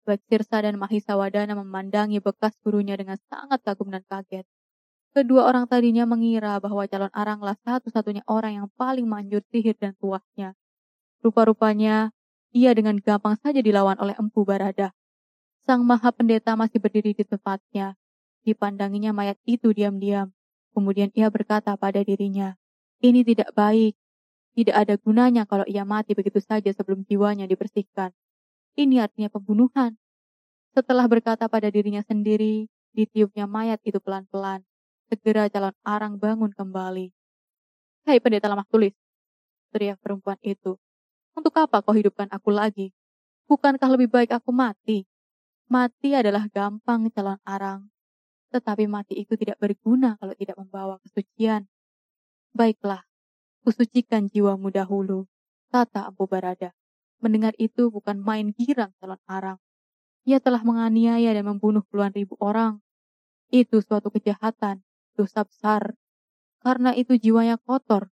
Weksirsa 0.07 0.63
dan 0.63 0.79
Mahisa 0.79 1.19
Wadana 1.19 1.59
memandangi 1.59 2.23
bekas 2.23 2.55
gurunya 2.63 2.95
dengan 2.95 3.19
sangat 3.27 3.59
kagum 3.67 3.91
dan 3.91 4.07
kaget. 4.07 4.47
Kedua 5.15 5.47
orang 5.47 5.63
tadinya 5.63 6.03
mengira 6.03 6.59
bahwa 6.59 6.83
calon 6.91 7.07
aranglah 7.15 7.55
satu-satunya 7.63 8.27
orang 8.27 8.59
yang 8.59 8.67
paling 8.75 9.07
manjur 9.07 9.39
sihir 9.47 9.79
dan 9.79 9.95
tuahnya. 9.95 10.59
Rupa-rupanya, 11.23 12.11
ia 12.51 12.75
dengan 12.75 12.99
gampang 12.99 13.39
saja 13.39 13.63
dilawan 13.63 13.95
oleh 13.95 14.11
Empu 14.19 14.43
Barada. 14.43 14.91
Sang 15.63 15.87
Maha 15.87 16.11
Pendeta 16.11 16.59
masih 16.59 16.83
berdiri 16.83 17.15
di 17.15 17.23
tempatnya. 17.23 17.95
Dipandanginya 18.43 19.15
mayat 19.15 19.39
itu 19.47 19.71
diam-diam. 19.71 20.35
Kemudian 20.75 21.07
ia 21.15 21.31
berkata 21.31 21.79
pada 21.79 22.03
dirinya, 22.03 22.59
ini 22.99 23.23
tidak 23.23 23.55
baik. 23.55 23.95
Tidak 24.51 24.75
ada 24.75 24.99
gunanya 24.99 25.47
kalau 25.47 25.63
ia 25.63 25.87
mati 25.87 26.11
begitu 26.11 26.43
saja 26.43 26.75
sebelum 26.75 27.07
jiwanya 27.07 27.47
dibersihkan. 27.47 28.11
Ini 28.75 29.07
artinya 29.07 29.31
pembunuhan. 29.31 29.95
Setelah 30.75 31.07
berkata 31.07 31.47
pada 31.47 31.71
dirinya 31.71 32.03
sendiri, 32.03 32.67
ditiupnya 32.91 33.47
mayat 33.47 33.79
itu 33.87 34.03
pelan-pelan. 34.03 34.67
Segera 35.05 35.45
calon 35.53 35.75
arang 35.85 36.17
bangun 36.17 36.49
kembali. 36.49 37.13
Hai 38.09 38.17
pendeta 38.17 38.49
lemah 38.49 38.65
tulis, 38.65 38.97
teriak 39.69 40.01
perempuan 40.01 40.41
itu. 40.41 40.81
Untuk 41.37 41.53
apa 41.61 41.85
kau 41.85 41.93
hidupkan 41.93 42.25
aku 42.33 42.49
lagi? 42.49 42.89
Bukankah 43.45 43.85
lebih 43.93 44.09
baik 44.09 44.33
aku 44.33 44.49
mati? 44.49 45.05
Mati 45.69 46.17
adalah 46.17 46.49
gampang 46.49 47.13
calon 47.13 47.37
arang. 47.45 47.85
Tetapi 48.49 48.89
mati 48.89 49.21
itu 49.21 49.37
tidak 49.37 49.61
berguna 49.61 50.17
kalau 50.17 50.33
tidak 50.33 50.57
membawa 50.57 50.97
kesucian. 51.05 51.69
Baiklah, 52.57 53.05
kusucikan 53.61 54.25
jiwamu 54.25 54.73
dahulu, 54.73 55.29
kata 55.69 56.09
Abu 56.09 56.25
Barada. 56.25 56.73
Mendengar 57.21 57.57
itu 57.57 57.89
bukan 57.93 58.21
main 58.21 58.53
girang 58.57 58.89
calon 58.97 59.21
arang. 59.29 59.61
Ia 60.25 60.41
telah 60.41 60.65
menganiaya 60.65 61.29
dan 61.33 61.45
membunuh 61.45 61.85
puluhan 61.89 62.13
ribu 62.13 62.33
orang. 62.41 62.81
Itu 63.49 63.81
suatu 63.81 64.09
kejahatan, 64.09 64.84
dosa 65.15 65.47
besar. 65.47 65.95
Karena 66.59 66.91
itu 66.91 67.15
jiwanya 67.15 67.55
kotor. 67.57 68.11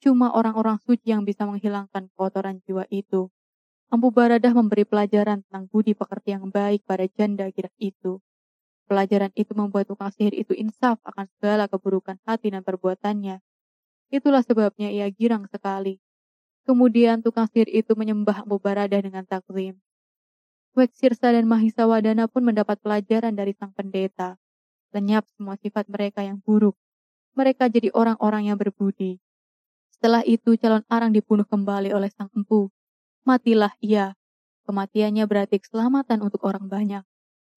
Cuma 0.00 0.32
orang-orang 0.32 0.80
suci 0.82 1.12
yang 1.12 1.22
bisa 1.28 1.44
menghilangkan 1.44 2.08
kotoran 2.16 2.64
jiwa 2.64 2.88
itu. 2.88 3.28
Ampu 3.88 4.12
Baradah 4.12 4.52
memberi 4.52 4.84
pelajaran 4.84 5.44
tentang 5.48 5.64
budi 5.68 5.96
pekerti 5.96 6.36
yang 6.36 6.52
baik 6.52 6.84
pada 6.84 7.08
janda 7.08 7.48
gila 7.48 7.72
itu. 7.80 8.20
Pelajaran 8.88 9.32
itu 9.36 9.52
membuat 9.52 9.88
tukang 9.88 10.08
sihir 10.08 10.32
itu 10.32 10.56
insaf 10.56 10.96
akan 11.04 11.28
segala 11.36 11.68
keburukan 11.68 12.16
hati 12.24 12.52
dan 12.52 12.64
perbuatannya. 12.64 13.40
Itulah 14.08 14.40
sebabnya 14.40 14.88
ia 14.88 15.08
girang 15.12 15.44
sekali. 15.52 16.00
Kemudian 16.64 17.20
tukang 17.20 17.48
sihir 17.48 17.68
itu 17.68 17.92
menyembah 17.96 18.44
Abu 18.44 18.60
Baradah 18.60 19.00
dengan 19.00 19.24
takzim. 19.24 19.80
Weksirsa 20.76 21.32
dan 21.32 21.48
Mahisa 21.48 21.88
Wadana 21.88 22.28
pun 22.28 22.44
mendapat 22.44 22.78
pelajaran 22.80 23.34
dari 23.34 23.56
sang 23.56 23.72
pendeta. 23.72 24.36
Lenyap 24.96 25.28
semua 25.36 25.60
sifat 25.60 25.84
mereka 25.92 26.24
yang 26.24 26.40
buruk. 26.40 26.76
Mereka 27.36 27.68
jadi 27.68 27.92
orang-orang 27.92 28.48
yang 28.48 28.56
berbudi. 28.56 29.20
Setelah 29.92 30.22
itu 30.24 30.54
calon 30.56 30.86
arang 30.88 31.10
dibunuh 31.10 31.44
kembali 31.44 31.92
oleh 31.92 32.08
sang 32.14 32.30
empu. 32.32 32.72
Matilah 33.26 33.74
ia. 33.82 34.16
Kematiannya 34.64 35.24
berarti 35.28 35.60
keselamatan 35.60 36.24
untuk 36.24 36.44
orang 36.46 36.70
banyak. 36.70 37.04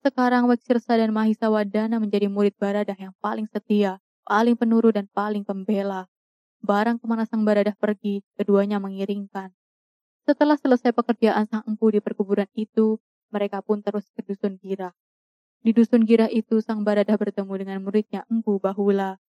Sekarang 0.02 0.50
Weksirsa 0.50 0.98
dan 0.98 1.14
Mahisa 1.14 1.46
Wadana 1.46 2.02
menjadi 2.02 2.26
murid 2.26 2.58
Baradah 2.58 2.98
yang 2.98 3.14
paling 3.22 3.46
setia, 3.46 4.02
paling 4.26 4.58
penuru 4.58 4.90
dan 4.90 5.06
paling 5.14 5.46
pembela. 5.46 6.10
Barang 6.58 6.98
ke 6.98 7.06
mana 7.06 7.22
sang 7.26 7.46
Baradah 7.46 7.74
pergi, 7.78 8.26
keduanya 8.34 8.82
mengiringkan. 8.82 9.54
Setelah 10.26 10.58
selesai 10.58 10.94
pekerjaan 10.94 11.46
sang 11.50 11.62
empu 11.66 11.90
di 11.90 11.98
perkuburan 11.98 12.46
itu, 12.54 12.98
mereka 13.30 13.62
pun 13.62 13.82
terus 13.82 14.06
ke 14.14 14.22
dusun 14.22 14.58
Gira. 14.58 14.94
Di 15.62 15.70
dusun 15.70 16.02
Gira 16.02 16.26
itu, 16.26 16.58
sang 16.58 16.82
Barada 16.82 17.14
bertemu 17.14 17.54
dengan 17.54 17.78
muridnya 17.86 18.26
Empu 18.26 18.58
Bahula. 18.58 19.22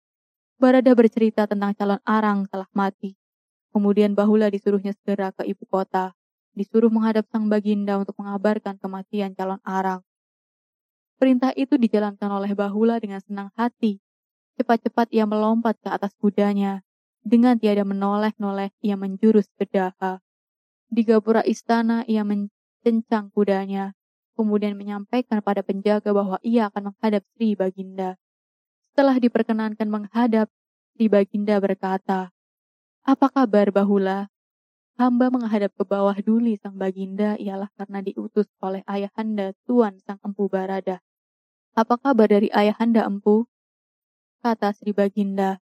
Barada 0.57 0.97
bercerita 0.97 1.45
tentang 1.45 1.77
calon 1.77 2.01
arang 2.09 2.49
telah 2.49 2.65
mati. 2.73 3.21
Kemudian 3.69 4.17
Bahula 4.17 4.49
disuruhnya 4.49 4.97
segera 4.97 5.29
ke 5.37 5.45
ibu 5.45 5.69
kota, 5.69 6.17
disuruh 6.57 6.89
menghadap 6.89 7.29
sang 7.29 7.53
Baginda 7.53 8.01
untuk 8.01 8.17
mengabarkan 8.17 8.81
kematian 8.81 9.37
calon 9.37 9.61
arang. 9.61 10.01
Perintah 11.21 11.53
itu 11.53 11.77
dijalankan 11.77 12.33
oleh 12.33 12.57
Bahula 12.57 12.97
dengan 12.97 13.21
senang 13.21 13.53
hati. 13.53 14.01
Cepat-cepat 14.57 15.13
ia 15.13 15.29
melompat 15.29 15.77
ke 15.85 15.93
atas 15.93 16.17
kudanya. 16.17 16.81
Dengan 17.21 17.61
tiada 17.61 17.85
menoleh-noleh, 17.85 18.73
ia 18.81 18.97
menjurus 18.97 19.53
ke 19.61 19.69
Daha. 19.69 20.25
Di 20.89 21.05
gapura 21.05 21.45
istana, 21.45 22.09
ia 22.09 22.25
cencang 22.83 23.31
kudanya, 23.31 23.93
kemudian 24.35 24.75
menyampaikan 24.75 25.41
pada 25.41 25.61
penjaga 25.61 26.11
bahwa 26.11 26.37
ia 26.45 26.69
akan 26.73 26.93
menghadap 26.93 27.23
Sri 27.35 27.55
Baginda. 27.57 28.17
Setelah 28.93 29.17
diperkenankan 29.17 29.89
menghadap, 29.89 30.53
Sri 30.93 31.09
Baginda 31.09 31.57
berkata, 31.61 32.33
Apa 33.05 33.27
kabar 33.33 33.73
Bahula? 33.73 34.29
Hamba 35.01 35.33
menghadap 35.33 35.73
ke 35.73 35.85
bawah 35.89 36.15
duli 36.21 36.61
sang 36.61 36.77
Baginda 36.77 37.41
ialah 37.41 37.73
karena 37.81 38.05
diutus 38.05 38.47
oleh 38.61 38.85
ayahanda 38.85 39.57
Tuan 39.65 39.97
sang 40.05 40.21
Empu 40.21 40.53
Barada. 40.53 41.01
Apa 41.73 41.97
kabar 41.97 42.29
dari 42.29 42.53
ayahanda 42.53 43.09
Empu? 43.09 43.49
Kata 44.45 44.77
Sri 44.77 44.93
Baginda. 44.93 45.63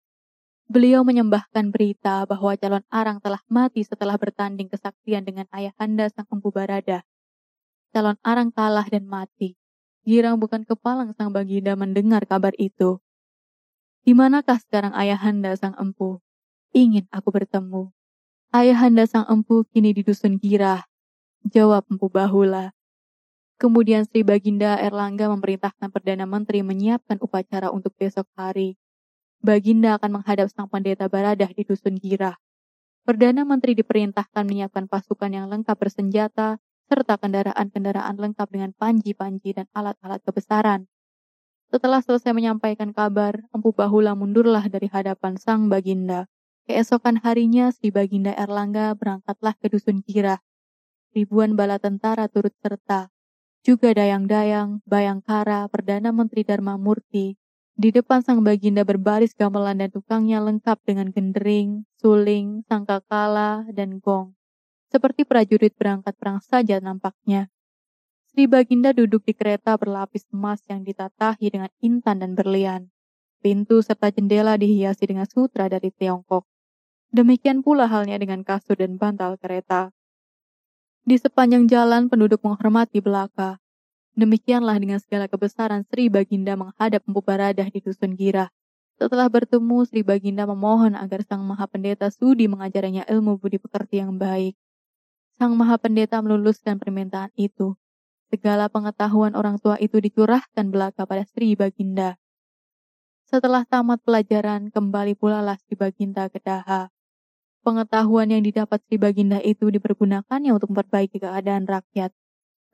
Beliau 0.70 1.02
menyembahkan 1.02 1.74
berita 1.74 2.22
bahwa 2.30 2.54
calon 2.54 2.86
arang 2.94 3.18
telah 3.18 3.42
mati 3.50 3.82
setelah 3.82 4.14
bertanding 4.14 4.70
kesaksian 4.70 5.26
dengan 5.26 5.50
ayahanda 5.50 6.06
sang 6.14 6.30
empu 6.30 6.54
barada. 6.54 7.02
Calon 7.90 8.14
arang 8.22 8.54
kalah 8.54 8.86
dan 8.86 9.02
mati. 9.10 9.58
Girang 10.06 10.38
bukan 10.38 10.62
kepalang 10.62 11.10
sang 11.18 11.34
baginda 11.34 11.74
mendengar 11.74 12.22
kabar 12.22 12.54
itu. 12.54 13.02
Di 14.06 14.14
manakah 14.14 14.62
sekarang 14.62 14.94
ayahanda 14.94 15.52
sang 15.58 15.74
empu? 15.74 16.22
Ingin 16.70 17.10
aku 17.10 17.34
bertemu. 17.34 17.90
Ayahanda 18.54 19.10
sang 19.10 19.26
empu 19.26 19.66
kini 19.74 19.90
di 19.90 20.06
dusun 20.06 20.38
Girah. 20.38 20.86
Jawab 21.42 21.90
empu 21.90 22.06
Bahula. 22.06 22.70
Kemudian 23.60 24.06
Sri 24.06 24.22
Baginda 24.22 24.78
Erlangga 24.78 25.28
memerintahkan 25.28 25.92
Perdana 25.92 26.24
Menteri 26.24 26.64
menyiapkan 26.64 27.18
upacara 27.20 27.68
untuk 27.74 27.92
besok 27.98 28.24
hari. 28.38 28.80
Baginda 29.42 29.98
akan 29.98 30.22
menghadap 30.22 30.48
sang 30.48 30.70
pendeta 30.70 31.10
Baradah 31.10 31.50
di 31.52 31.66
Dusun 31.66 31.98
Girah. 31.98 32.38
Perdana 33.04 33.42
Menteri 33.42 33.74
diperintahkan 33.76 34.46
menyiapkan 34.46 34.86
pasukan 34.88 35.28
yang 35.28 35.50
lengkap 35.50 35.76
bersenjata, 35.76 36.62
serta 36.90 37.14
kendaraan-kendaraan 37.22 38.18
lengkap 38.18 38.50
dengan 38.50 38.74
panji-panji 38.74 39.54
dan 39.54 39.70
alat-alat 39.70 40.18
kebesaran. 40.26 40.90
Setelah 41.70 42.02
selesai 42.02 42.34
menyampaikan 42.34 42.90
kabar, 42.90 43.38
Empu 43.54 43.70
Bahula 43.70 44.18
mundurlah 44.18 44.66
dari 44.66 44.90
hadapan 44.90 45.38
sang 45.38 45.70
Baginda. 45.70 46.26
Keesokan 46.66 47.22
harinya, 47.22 47.70
Sri 47.70 47.94
Baginda 47.94 48.34
Erlangga 48.34 48.90
berangkatlah 48.98 49.54
ke 49.62 49.70
Dusun 49.70 50.02
Girah. 50.02 50.42
Ribuan 51.14 51.54
bala 51.54 51.78
tentara 51.78 52.26
turut 52.26 52.54
serta. 52.58 53.14
Juga 53.62 53.94
dayang-dayang, 53.94 54.82
bayangkara, 54.82 55.70
Perdana 55.70 56.10
Menteri 56.10 56.42
Dharma 56.42 56.74
Murti, 56.74 57.38
di 57.80 57.88
depan 57.94 58.20
sang 58.20 58.44
baginda 58.44 58.84
berbaris 58.84 59.32
gamelan 59.32 59.80
dan 59.80 59.88
tukangnya 59.88 60.36
lengkap 60.42 60.84
dengan 60.84 61.08
gendering, 61.14 61.88
suling, 61.96 62.66
sangkakala, 62.68 63.64
dan 63.72 64.02
gong. 64.04 64.36
Seperti 64.90 65.22
prajurit 65.22 65.70
berangkat 65.78 66.18
perang 66.18 66.42
saja 66.42 66.82
nampaknya. 66.82 67.46
Sri 68.26 68.50
Baginda 68.50 68.90
duduk 68.90 69.22
di 69.22 69.34
kereta 69.38 69.78
berlapis 69.78 70.26
emas 70.34 70.58
yang 70.66 70.82
ditatahi 70.82 71.46
dengan 71.46 71.70
intan 71.78 72.18
dan 72.18 72.34
berlian. 72.34 72.90
Pintu 73.38 73.86
serta 73.86 74.10
jendela 74.10 74.58
dihiasi 74.58 75.06
dengan 75.06 75.30
sutra 75.30 75.70
dari 75.70 75.94
Tiongkok. 75.94 76.42
Demikian 77.14 77.62
pula 77.62 77.86
halnya 77.86 78.18
dengan 78.18 78.42
kasur 78.42 78.78
dan 78.78 78.98
bantal 78.98 79.38
kereta. 79.38 79.94
Di 81.06 81.18
sepanjang 81.18 81.70
jalan 81.70 82.10
penduduk 82.10 82.42
menghormati 82.42 82.98
belaka. 82.98 83.62
Demikianlah 84.18 84.78
dengan 84.78 84.98
segala 84.98 85.30
kebesaran 85.30 85.86
Sri 85.86 86.10
Baginda 86.10 86.58
menghadap 86.58 87.06
Empu 87.06 87.22
Baradah 87.22 87.66
di 87.70 87.78
Dusun 87.78 88.18
Girah. 88.18 88.50
Setelah 88.98 89.30
bertemu, 89.30 89.86
Sri 89.86 90.02
Baginda 90.02 90.44
memohon 90.50 90.98
agar 90.98 91.22
Sang 91.24 91.46
Maha 91.46 91.70
Pendeta 91.70 92.10
sudi 92.10 92.50
mengajarinya 92.50 93.06
ilmu 93.06 93.38
budi 93.38 93.56
pekerti 93.56 94.02
yang 94.02 94.18
baik. 94.18 94.58
Sang 95.40 95.56
Maha 95.56 95.80
Pendeta 95.80 96.20
meluluskan 96.20 96.76
permintaan 96.76 97.32
itu. 97.32 97.72
Segala 98.28 98.68
pengetahuan 98.68 99.32
orang 99.32 99.56
tua 99.56 99.80
itu 99.80 99.96
dicurahkan 99.96 100.68
belaka 100.68 101.08
pada 101.08 101.24
Sri 101.24 101.56
Baginda. 101.56 102.20
Setelah 103.24 103.64
tamat 103.64 104.04
pelajaran, 104.04 104.68
kembali 104.68 105.16
pula 105.16 105.40
Sri 105.64 105.80
Baginda 105.80 106.28
ke 106.28 106.44
Daha. 106.44 106.92
Pengetahuan 107.64 108.28
yang 108.28 108.44
didapat 108.44 108.84
Sri 108.84 109.00
Baginda 109.00 109.40
itu 109.40 109.72
dipergunakannya 109.72 110.52
untuk 110.52 110.76
memperbaiki 110.76 111.24
keadaan 111.24 111.64
rakyat. 111.64 112.12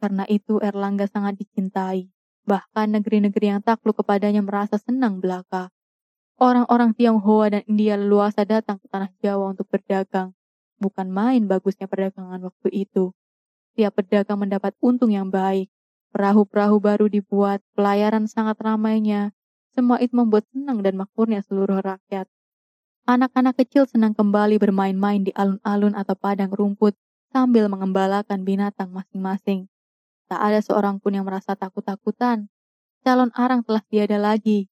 Karena 0.02 0.26
itu 0.26 0.58
Erlangga 0.58 1.06
sangat 1.06 1.38
dicintai. 1.38 2.10
Bahkan 2.50 2.98
negeri-negeri 2.98 3.46
yang 3.46 3.62
takluk 3.62 4.02
kepadanya 4.02 4.42
merasa 4.42 4.74
senang 4.74 5.22
belaka. 5.22 5.70
Orang-orang 6.42 6.98
Tionghoa 6.98 7.46
dan 7.46 7.62
India 7.70 7.94
leluasa 7.94 8.42
datang 8.42 8.82
ke 8.82 8.90
tanah 8.90 9.14
Jawa 9.22 9.54
untuk 9.54 9.70
berdagang. 9.70 10.35
Bukan 10.76 11.08
main 11.08 11.48
bagusnya 11.48 11.88
perdagangan 11.88 12.40
waktu 12.44 12.68
itu. 12.72 13.16
Tiap 13.76 13.96
pedagang 13.96 14.40
mendapat 14.40 14.76
untung 14.80 15.12
yang 15.12 15.28
baik. 15.28 15.68
Perahu-perahu 16.12 16.80
baru 16.80 17.06
dibuat, 17.12 17.60
pelayaran 17.76 18.24
sangat 18.24 18.56
ramainya. 18.60 19.36
Semua 19.76 20.00
itu 20.00 20.16
membuat 20.16 20.48
senang 20.48 20.80
dan 20.80 20.96
makmurnya 20.96 21.44
seluruh 21.44 21.84
rakyat. 21.84 22.24
Anak-anak 23.04 23.60
kecil 23.60 23.84
senang 23.84 24.16
kembali 24.16 24.56
bermain-main 24.56 25.22
di 25.22 25.32
alun-alun 25.36 25.92
atau 25.92 26.16
padang 26.16 26.50
rumput 26.50 26.96
sambil 27.30 27.68
mengembalakan 27.68 28.42
binatang 28.42 28.90
masing-masing. 28.90 29.68
Tak 30.26 30.40
ada 30.40 30.58
seorang 30.58 30.98
pun 30.98 31.14
yang 31.14 31.28
merasa 31.28 31.54
takut-takutan. 31.54 32.50
Calon 33.06 33.30
arang 33.36 33.62
telah 33.62 33.84
tiada 33.86 34.18
lagi. 34.18 34.66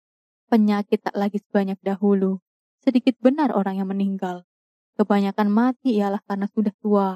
Penyakit 0.49 1.05
tak 1.05 1.13
lagi 1.13 1.43
sebanyak 1.43 1.77
dahulu. 1.85 2.41
Sedikit 2.81 3.19
benar 3.21 3.53
orang 3.53 3.83
yang 3.83 3.91
meninggal. 3.93 4.49
Kebanyakan 5.01 5.49
mati 5.49 5.97
ialah 5.97 6.21
karena 6.29 6.47
sudah 6.53 6.75
tua. 6.81 7.09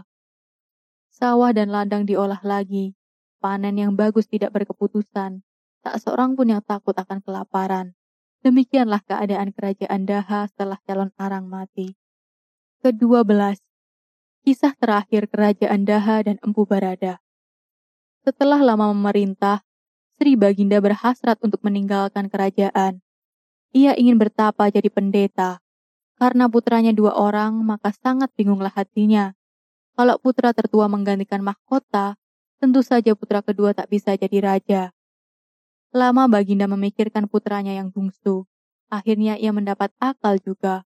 Sawah 1.12 1.52
dan 1.52 1.72
ladang 1.72 2.04
diolah 2.04 2.40
lagi. 2.44 2.96
Panen 3.40 3.76
yang 3.76 3.92
bagus 3.96 4.28
tidak 4.28 4.52
berkeputusan. 4.56 5.44
Tak 5.84 5.94
seorang 6.00 6.34
pun 6.34 6.48
yang 6.50 6.64
takut 6.64 6.96
akan 6.96 7.20
kelaparan. 7.20 7.92
Demikianlah 8.44 9.00
keadaan 9.04 9.52
kerajaan 9.52 10.08
Daha 10.08 10.48
setelah 10.48 10.80
calon 10.84 11.12
arang 11.16 11.48
mati. 11.48 11.96
Kedua 12.80 13.24
belas. 13.24 13.60
Kisah 14.46 14.76
terakhir 14.78 15.26
kerajaan 15.26 15.82
Daha 15.82 16.22
dan 16.22 16.38
Empu 16.44 16.68
Barada. 16.68 17.18
Setelah 18.22 18.62
lama 18.62 18.90
memerintah, 18.90 19.66
Sri 20.16 20.34
Baginda 20.34 20.80
berhasrat 20.80 21.36
untuk 21.44 21.60
meninggalkan 21.60 22.32
kerajaan. 22.32 23.04
Ia 23.76 23.92
ingin 23.98 24.16
bertapa 24.16 24.72
jadi 24.72 24.88
pendeta. 24.88 25.60
Karena 26.16 26.48
putranya 26.48 26.96
dua 26.96 27.12
orang, 27.12 27.60
maka 27.60 27.92
sangat 27.92 28.32
bingunglah 28.32 28.72
hatinya. 28.72 29.36
Kalau 29.96 30.16
putra 30.16 30.56
tertua 30.56 30.88
menggantikan 30.88 31.44
mahkota, 31.44 32.16
tentu 32.56 32.80
saja 32.80 33.12
putra 33.12 33.44
kedua 33.44 33.76
tak 33.76 33.92
bisa 33.92 34.16
jadi 34.16 34.40
raja. 34.40 34.82
Lama 35.92 36.28
Baginda 36.28 36.68
memikirkan 36.68 37.28
putranya 37.28 37.72
yang 37.72 37.88
bungsu. 37.88 38.44
Akhirnya 38.92 39.40
ia 39.40 39.52
mendapat 39.52 39.92
akal 39.96 40.36
juga. 40.40 40.84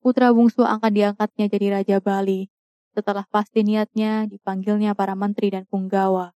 Putra 0.00 0.32
bungsu 0.32 0.64
akan 0.64 0.92
diangkatnya 0.92 1.46
jadi 1.50 1.66
Raja 1.80 1.96
Bali. 1.98 2.48
Setelah 2.96 3.28
pasti 3.28 3.66
niatnya, 3.66 4.24
dipanggilnya 4.24 4.96
para 4.96 5.12
menteri 5.12 5.52
dan 5.52 5.68
punggawa. 5.68 6.32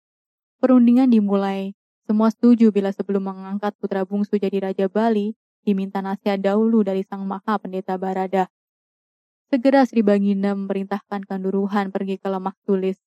Perundingan 0.61 1.09
dimulai. 1.09 1.73
Semua 2.05 2.29
setuju 2.29 2.75
bila 2.75 2.91
sebelum 2.91 3.31
mengangkat 3.31 3.73
putra 3.79 4.03
bungsu 4.03 4.37
jadi 4.37 4.69
Raja 4.69 4.91
Bali, 4.91 5.39
diminta 5.65 6.01
nasihat 6.01 6.41
dahulu 6.41 6.85
dari 6.85 7.05
Sang 7.05 7.25
Maha 7.25 7.61
Pendeta 7.61 7.97
Barada. 8.01 8.49
Segera 9.51 9.83
Sri 9.83 10.07
Baginda 10.07 10.55
memerintahkan 10.55 11.27
Kanduruhan 11.27 11.91
pergi 11.91 12.23
ke 12.23 12.31
lemah 12.31 12.55
tulis. 12.63 13.03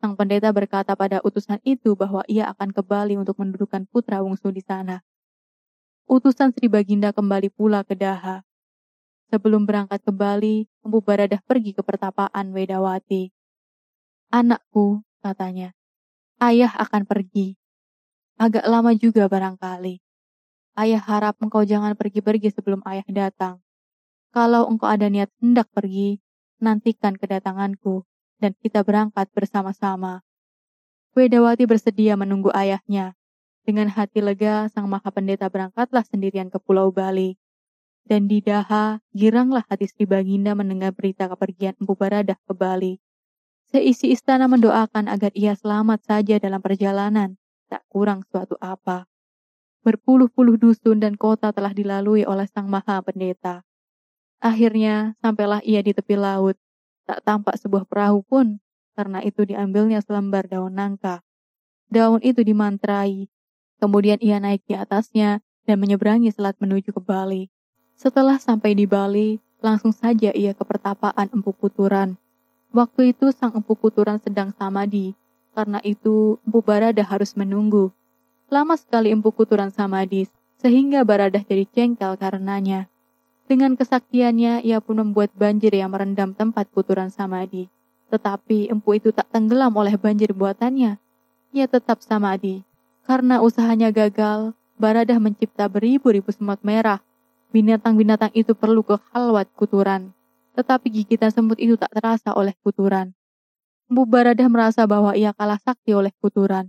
Sang 0.00 0.16
pendeta 0.16 0.48
berkata 0.54 0.96
pada 0.96 1.20
utusan 1.20 1.60
itu 1.60 1.92
bahwa 1.92 2.24
ia 2.24 2.48
akan 2.48 2.72
kembali 2.72 3.20
untuk 3.20 3.36
mendudukan 3.36 3.84
putra 3.90 4.24
bungsu 4.24 4.48
di 4.48 4.64
sana. 4.64 5.04
Utusan 6.08 6.56
Sri 6.56 6.72
Baginda 6.72 7.12
kembali 7.12 7.52
pula 7.52 7.84
ke 7.84 7.92
Daha. 7.98 8.40
Sebelum 9.30 9.62
berangkat 9.62 10.02
kembali, 10.02 10.66
Empu 10.82 10.98
Baradah 11.04 11.38
pergi 11.46 11.70
ke 11.70 11.86
pertapaan 11.86 12.50
Wedawati. 12.50 13.30
Anakku, 14.34 15.06
katanya, 15.22 15.70
Ayah 16.40 16.72
akan 16.80 17.04
pergi. 17.04 17.54
Agak 18.40 18.64
lama 18.64 18.96
juga 18.96 19.28
barangkali. 19.28 20.09
Ayah 20.78 21.02
harap 21.02 21.36
engkau 21.42 21.66
jangan 21.66 21.98
pergi-pergi 21.98 22.54
sebelum 22.54 22.80
ayah 22.86 23.06
datang. 23.10 23.58
Kalau 24.30 24.70
engkau 24.70 24.86
ada 24.86 25.10
niat 25.10 25.30
hendak 25.42 25.66
pergi, 25.74 26.22
nantikan 26.62 27.18
kedatanganku 27.18 28.06
dan 28.38 28.54
kita 28.62 28.86
berangkat 28.86 29.26
bersama-sama. 29.34 30.22
Wedawati 31.18 31.66
bersedia 31.66 32.14
menunggu 32.14 32.54
ayahnya. 32.54 33.18
Dengan 33.66 33.90
hati 33.90 34.22
lega, 34.22 34.70
sang 34.70 34.86
maha 34.86 35.10
pendeta 35.10 35.50
berangkatlah 35.50 36.06
sendirian 36.06 36.48
ke 36.48 36.62
Pulau 36.62 36.94
Bali. 36.94 37.34
Dan 38.06 38.30
di 38.30 38.40
Daha, 38.40 39.02
giranglah 39.12 39.66
hati 39.68 39.90
Sri 39.90 40.08
Baginda 40.08 40.56
mendengar 40.56 40.94
berita 40.96 41.28
kepergian 41.28 41.76
Empu 41.76 41.98
Baradah 41.98 42.38
ke 42.46 42.52
Bali. 42.56 43.02
Seisi 43.70 44.10
istana 44.10 44.50
mendoakan 44.50 45.06
agar 45.06 45.30
ia 45.36 45.54
selamat 45.54 46.02
saja 46.02 46.42
dalam 46.42 46.58
perjalanan, 46.58 47.38
tak 47.70 47.86
kurang 47.86 48.26
suatu 48.26 48.58
apa. 48.58 49.06
Berpuluh-puluh 49.80 50.60
dusun 50.60 51.00
dan 51.00 51.16
kota 51.16 51.56
telah 51.56 51.72
dilalui 51.72 52.28
oleh 52.28 52.44
sang 52.48 52.68
maha 52.68 53.00
pendeta. 53.00 53.64
Akhirnya, 54.40 55.16
sampailah 55.24 55.64
ia 55.64 55.80
di 55.80 55.96
tepi 55.96 56.20
laut. 56.20 56.56
Tak 57.08 57.24
tampak 57.24 57.56
sebuah 57.56 57.88
perahu 57.88 58.20
pun, 58.20 58.60
karena 58.92 59.24
itu 59.24 59.48
diambilnya 59.48 60.04
selembar 60.04 60.46
daun 60.46 60.76
nangka. 60.76 61.24
Daun 61.88 62.20
itu 62.20 62.44
dimantrai, 62.44 63.26
kemudian 63.80 64.20
ia 64.20 64.36
naik 64.38 64.62
di 64.68 64.76
atasnya 64.76 65.40
dan 65.64 65.76
menyeberangi 65.80 66.30
selat 66.30 66.54
menuju 66.60 66.92
ke 66.94 67.00
Bali. 67.02 67.48
Setelah 67.96 68.36
sampai 68.38 68.76
di 68.76 68.84
Bali, 68.84 69.40
langsung 69.64 69.92
saja 69.92 70.30
ia 70.32 70.52
ke 70.52 70.62
pertapaan 70.64 71.28
Empu 71.32 71.52
Kuturan. 71.56 72.20
Waktu 72.70 73.16
itu 73.16 73.34
sang 73.34 73.56
Empu 73.56 73.74
Kuturan 73.74 74.20
sedang 74.22 74.54
samadi, 74.54 75.16
karena 75.56 75.82
itu 75.82 76.38
Empu 76.46 76.60
Barada 76.62 77.02
harus 77.02 77.34
menunggu. 77.34 77.92
Lama 78.50 78.74
sekali 78.74 79.14
Empu 79.14 79.30
Kuturan 79.30 79.70
samadi, 79.70 80.26
sehingga 80.58 81.06
Baradah 81.06 81.46
jadi 81.46 81.62
cengkel 81.70 82.18
karenanya. 82.18 82.90
Dengan 83.46 83.78
kesaktiannya, 83.78 84.66
ia 84.66 84.82
pun 84.82 84.98
membuat 84.98 85.30
banjir 85.38 85.70
yang 85.70 85.94
merendam 85.94 86.34
tempat 86.34 86.66
Kuturan 86.74 87.14
samadi. 87.14 87.70
Tetapi 88.10 88.66
empu 88.74 88.98
itu 88.98 89.14
tak 89.14 89.30
tenggelam 89.30 89.70
oleh 89.78 89.94
banjir 89.94 90.34
buatannya. 90.34 90.98
Ia 91.54 91.66
tetap 91.70 92.02
samadi. 92.02 92.66
Karena 93.06 93.38
usahanya 93.38 93.94
gagal, 93.94 94.50
Baradah 94.82 95.22
mencipta 95.22 95.70
beribu-ribu 95.70 96.34
semut 96.34 96.58
merah. 96.66 96.98
Binatang-binatang 97.54 98.34
itu 98.34 98.58
perlu 98.58 98.82
ke 98.82 98.98
halwat 99.14 99.46
kuturan. 99.54 100.10
Tetapi 100.58 100.90
gigitan 100.90 101.30
semut 101.30 101.58
itu 101.62 101.78
tak 101.78 101.94
terasa 101.94 102.34
oleh 102.34 102.58
kuturan. 102.66 103.14
Empu 103.86 104.02
Baradah 104.10 104.50
merasa 104.50 104.82
bahwa 104.90 105.14
ia 105.14 105.30
kalah 105.30 105.62
sakti 105.62 105.94
oleh 105.94 106.10
kuturan. 106.18 106.66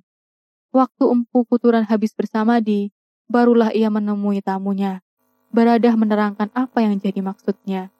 Waktu 0.71 1.03
empu 1.03 1.43
kuturan 1.43 1.83
habis 1.83 2.15
bersama 2.15 2.63
di, 2.63 2.95
barulah 3.27 3.75
ia 3.75 3.91
menemui 3.91 4.39
tamunya. 4.39 5.03
Baradah 5.51 5.99
menerangkan 5.99 6.47
apa 6.55 6.79
yang 6.79 6.95
jadi 6.95 7.19
maksudnya. 7.19 7.91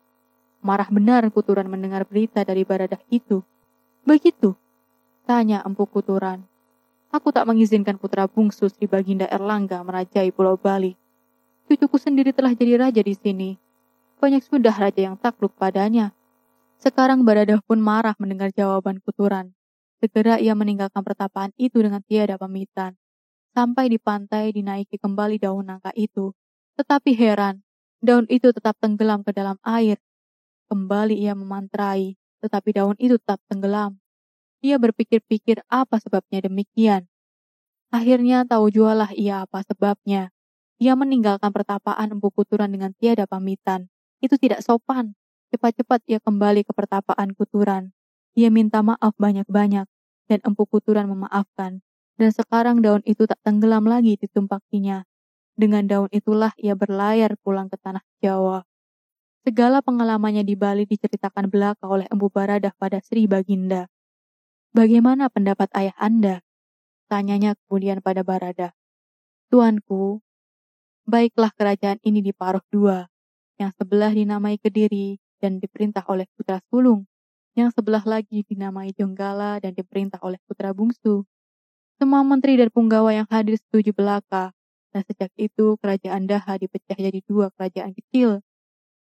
Marah 0.63 0.87
benar 0.87 1.27
Kuturan 1.35 1.67
mendengar 1.67 2.07
berita 2.07 2.47
dari 2.47 2.63
Baradah 2.63 3.03
itu. 3.11 3.43
Begitu? 4.07 4.55
Tanya 5.27 5.59
Empu 5.67 5.83
Kuturan. 5.83 6.47
Aku 7.11 7.35
tak 7.35 7.43
mengizinkan 7.43 7.99
putra 7.99 8.23
bungsu 8.31 8.71
Sri 8.71 8.87
Baginda 8.87 9.27
Erlangga 9.27 9.83
merajai 9.83 10.31
Pulau 10.31 10.55
Bali. 10.55 10.95
Cucuku 11.67 11.99
sendiri 11.99 12.31
telah 12.31 12.55
jadi 12.55 12.79
raja 12.79 13.03
di 13.03 13.11
sini. 13.11 13.49
Banyak 14.23 14.47
sudah 14.47 14.71
raja 14.71 15.11
yang 15.11 15.19
takluk 15.19 15.51
padanya. 15.59 16.15
Sekarang 16.79 17.27
Baradah 17.27 17.59
pun 17.67 17.83
marah 17.83 18.15
mendengar 18.15 18.47
jawaban 18.55 19.03
Kuturan. 19.03 19.51
Segera 20.01 20.41
ia 20.41 20.57
meninggalkan 20.57 21.05
pertapaan 21.05 21.53
itu 21.61 21.77
dengan 21.77 22.01
tiada 22.01 22.41
pamitan. 22.41 22.97
Sampai 23.53 23.93
di 23.93 24.01
pantai 24.01 24.49
dinaiki 24.49 24.97
kembali 24.97 25.37
daun 25.37 25.69
nangka 25.69 25.93
itu. 25.93 26.33
Tetapi 26.81 27.13
heran, 27.13 27.61
daun 28.01 28.25
itu 28.25 28.49
tetap 28.49 28.81
tenggelam 28.81 29.21
ke 29.21 29.29
dalam 29.29 29.61
air 29.61 30.01
Kembali 30.71 31.19
ia 31.19 31.35
memantrai, 31.35 32.15
tetapi 32.39 32.71
daun 32.71 32.95
itu 32.95 33.19
tetap 33.19 33.43
tenggelam. 33.51 33.99
Ia 34.63 34.79
berpikir-pikir 34.79 35.67
apa 35.67 35.99
sebabnya 35.99 36.47
demikian. 36.47 37.11
Akhirnya 37.91 38.47
tahu 38.47 38.71
jualah 38.71 39.11
ia 39.11 39.43
apa 39.43 39.67
sebabnya. 39.67 40.31
Ia 40.79 40.95
meninggalkan 40.95 41.51
pertapaan 41.51 42.15
Empu 42.15 42.31
Kuturan 42.31 42.71
dengan 42.71 42.95
tiada 42.95 43.27
pamitan. 43.27 43.91
Itu 44.23 44.39
tidak 44.39 44.63
sopan. 44.63 45.19
Cepat-cepat 45.51 46.07
ia 46.07 46.23
kembali 46.23 46.63
ke 46.63 46.71
pertapaan 46.71 47.35
Kuturan. 47.35 47.91
Ia 48.39 48.47
minta 48.47 48.79
maaf 48.79 49.11
banyak-banyak, 49.19 49.90
dan 50.31 50.39
Empu 50.47 50.63
Kuturan 50.63 51.11
memaafkan. 51.11 51.83
Dan 52.15 52.31
sekarang 52.31 52.79
daun 52.79 53.03
itu 53.03 53.27
tak 53.27 53.43
tenggelam 53.43 53.83
lagi 53.83 54.15
di 54.15 54.31
tumpakinya. 54.31 55.03
Dengan 55.59 55.83
daun 55.83 56.07
itulah 56.15 56.55
ia 56.55 56.71
berlayar 56.79 57.35
pulang 57.43 57.67
ke 57.67 57.75
tanah 57.75 57.99
Jawa. 58.23 58.63
Segala 59.43 59.83
pengalamannya 59.83 60.47
di 60.47 60.55
Bali 60.55 60.87
diceritakan 60.87 61.51
belaka 61.51 61.91
oleh 61.91 62.07
Empu 62.07 62.31
Baradah 62.31 62.71
pada 62.79 63.03
Sri 63.03 63.27
Baginda. 63.27 63.91
Bagaimana 64.71 65.27
pendapat 65.27 65.67
ayah 65.75 65.97
Anda? 65.99 66.39
Tanyanya 67.11 67.59
kemudian 67.67 67.99
pada 67.99 68.23
Barada. 68.23 68.71
Tuanku, 69.51 70.23
baiklah 71.03 71.51
kerajaan 71.51 71.99
ini 72.07 72.23
diparuh 72.23 72.63
dua, 72.71 73.11
yang 73.59 73.75
sebelah 73.75 74.15
dinamai 74.15 74.55
Kediri 74.55 75.19
dan 75.43 75.59
diperintah 75.59 76.07
oleh 76.07 76.23
putra 76.39 76.63
sulung, 76.71 77.10
yang 77.57 77.69
sebelah 77.75 78.03
lagi 78.07 78.43
dinamai 78.47 78.95
Jonggala 78.95 79.59
dan 79.59 79.75
diperintah 79.75 80.19
oleh 80.23 80.39
putra 80.47 80.71
bungsu. 80.71 81.27
Semua 81.99 82.23
menteri 82.23 82.57
dan 82.57 82.71
punggawa 82.71 83.13
yang 83.13 83.27
hadir 83.29 83.59
setuju 83.59 83.93
belaka, 83.93 84.55
dan 84.89 85.01
sejak 85.05 85.29
itu 85.37 85.77
kerajaan 85.79 86.25
Daha 86.25 86.57
dipecah 86.57 86.97
jadi 86.97 87.19
dua 87.27 87.53
kerajaan 87.53 87.93
kecil, 87.93 88.41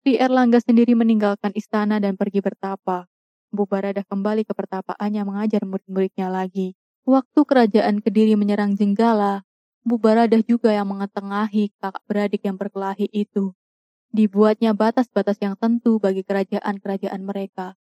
Sri 0.01 0.17
Erlangga 0.17 0.65
sendiri 0.65 0.97
meninggalkan 0.97 1.53
istana 1.53 2.01
dan 2.01 2.17
pergi 2.17 2.41
bertapa. 2.41 3.05
Bu 3.53 3.69
Baradah 3.69 4.01
kembali 4.09 4.49
ke 4.49 4.57
pertapaannya 4.57 5.29
mengajar 5.29 5.61
murid-muridnya 5.69 6.33
lagi. 6.33 6.73
Waktu 7.05 7.41
kerajaan 7.45 8.01
Kediri 8.01 8.33
menyerang 8.33 8.81
Jenggala, 8.81 9.45
Bu 9.85 10.01
Baradah 10.01 10.41
juga 10.41 10.73
yang 10.73 10.89
mengetengahi 10.89 11.77
kakak 11.77 12.01
beradik 12.09 12.41
yang 12.49 12.57
berkelahi 12.57 13.13
itu. 13.13 13.53
Dibuatnya 14.09 14.73
batas-batas 14.73 15.37
yang 15.45 15.53
tentu 15.61 16.01
bagi 16.01 16.25
kerajaan-kerajaan 16.25 17.21
mereka. 17.21 17.77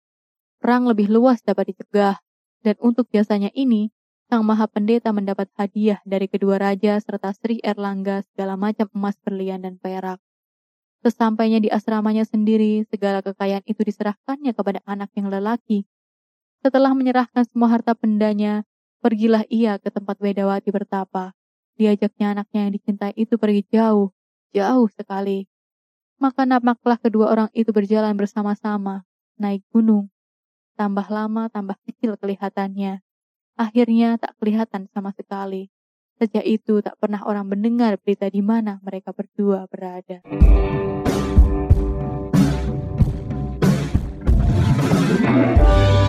Perang 0.58 0.90
lebih 0.90 1.06
luas 1.06 1.38
dapat 1.46 1.70
dicegah, 1.74 2.18
dan 2.66 2.76
untuk 2.82 3.06
jasanya 3.14 3.48
ini, 3.54 3.94
Sang 4.28 4.44
Maha 4.44 4.68
Pendeta 4.68 5.08
mendapat 5.08 5.48
hadiah 5.56 6.04
dari 6.04 6.28
kedua 6.28 6.60
raja 6.60 7.00
serta 7.00 7.32
Sri 7.32 7.64
Erlangga 7.64 8.20
segala 8.28 8.60
macam 8.60 8.84
emas 8.92 9.16
berlian 9.24 9.64
dan 9.64 9.80
perak. 9.80 10.20
Sesampainya 11.00 11.64
di 11.64 11.72
asramanya 11.72 12.28
sendiri, 12.28 12.84
segala 12.92 13.24
kekayaan 13.24 13.64
itu 13.64 13.80
diserahkannya 13.80 14.52
kepada 14.52 14.84
anak 14.84 15.08
yang 15.16 15.32
lelaki. 15.32 15.88
Setelah 16.60 16.92
menyerahkan 16.92 17.46
semua 17.48 17.72
harta 17.72 17.96
bendanya, 17.96 18.68
pergilah 19.00 19.48
ia 19.48 19.80
ke 19.80 19.88
tempat 19.88 20.20
Wedawati 20.20 20.74
bertapa. 20.74 21.32
Diajaknya 21.78 22.36
anaknya 22.36 22.68
yang 22.68 22.72
dicintai 22.74 23.14
itu 23.14 23.38
pergi 23.40 23.62
jauh, 23.70 24.12
jauh 24.52 24.88
sekali. 24.92 25.46
Maka 26.20 26.44
nampaklah 26.44 26.98
kedua 26.98 27.30
orang 27.30 27.48
itu 27.54 27.70
berjalan 27.70 28.12
bersama-sama, 28.18 29.06
naik 29.38 29.62
gunung. 29.70 30.10
Tambah 30.78 31.10
lama, 31.10 31.50
tambah 31.50 31.74
kecil 31.90 32.14
kelihatannya. 32.14 33.02
Akhirnya 33.58 34.14
tak 34.14 34.38
kelihatan 34.38 34.86
sama 34.94 35.10
sekali. 35.10 35.74
Sejak 36.22 36.46
itu 36.46 36.78
tak 36.78 36.94
pernah 37.02 37.26
orang 37.26 37.50
mendengar 37.50 37.98
berita 37.98 38.30
di 38.30 38.38
mana 38.38 38.78
mereka 38.86 39.10
berdua 39.10 39.66
berada. 39.66 40.22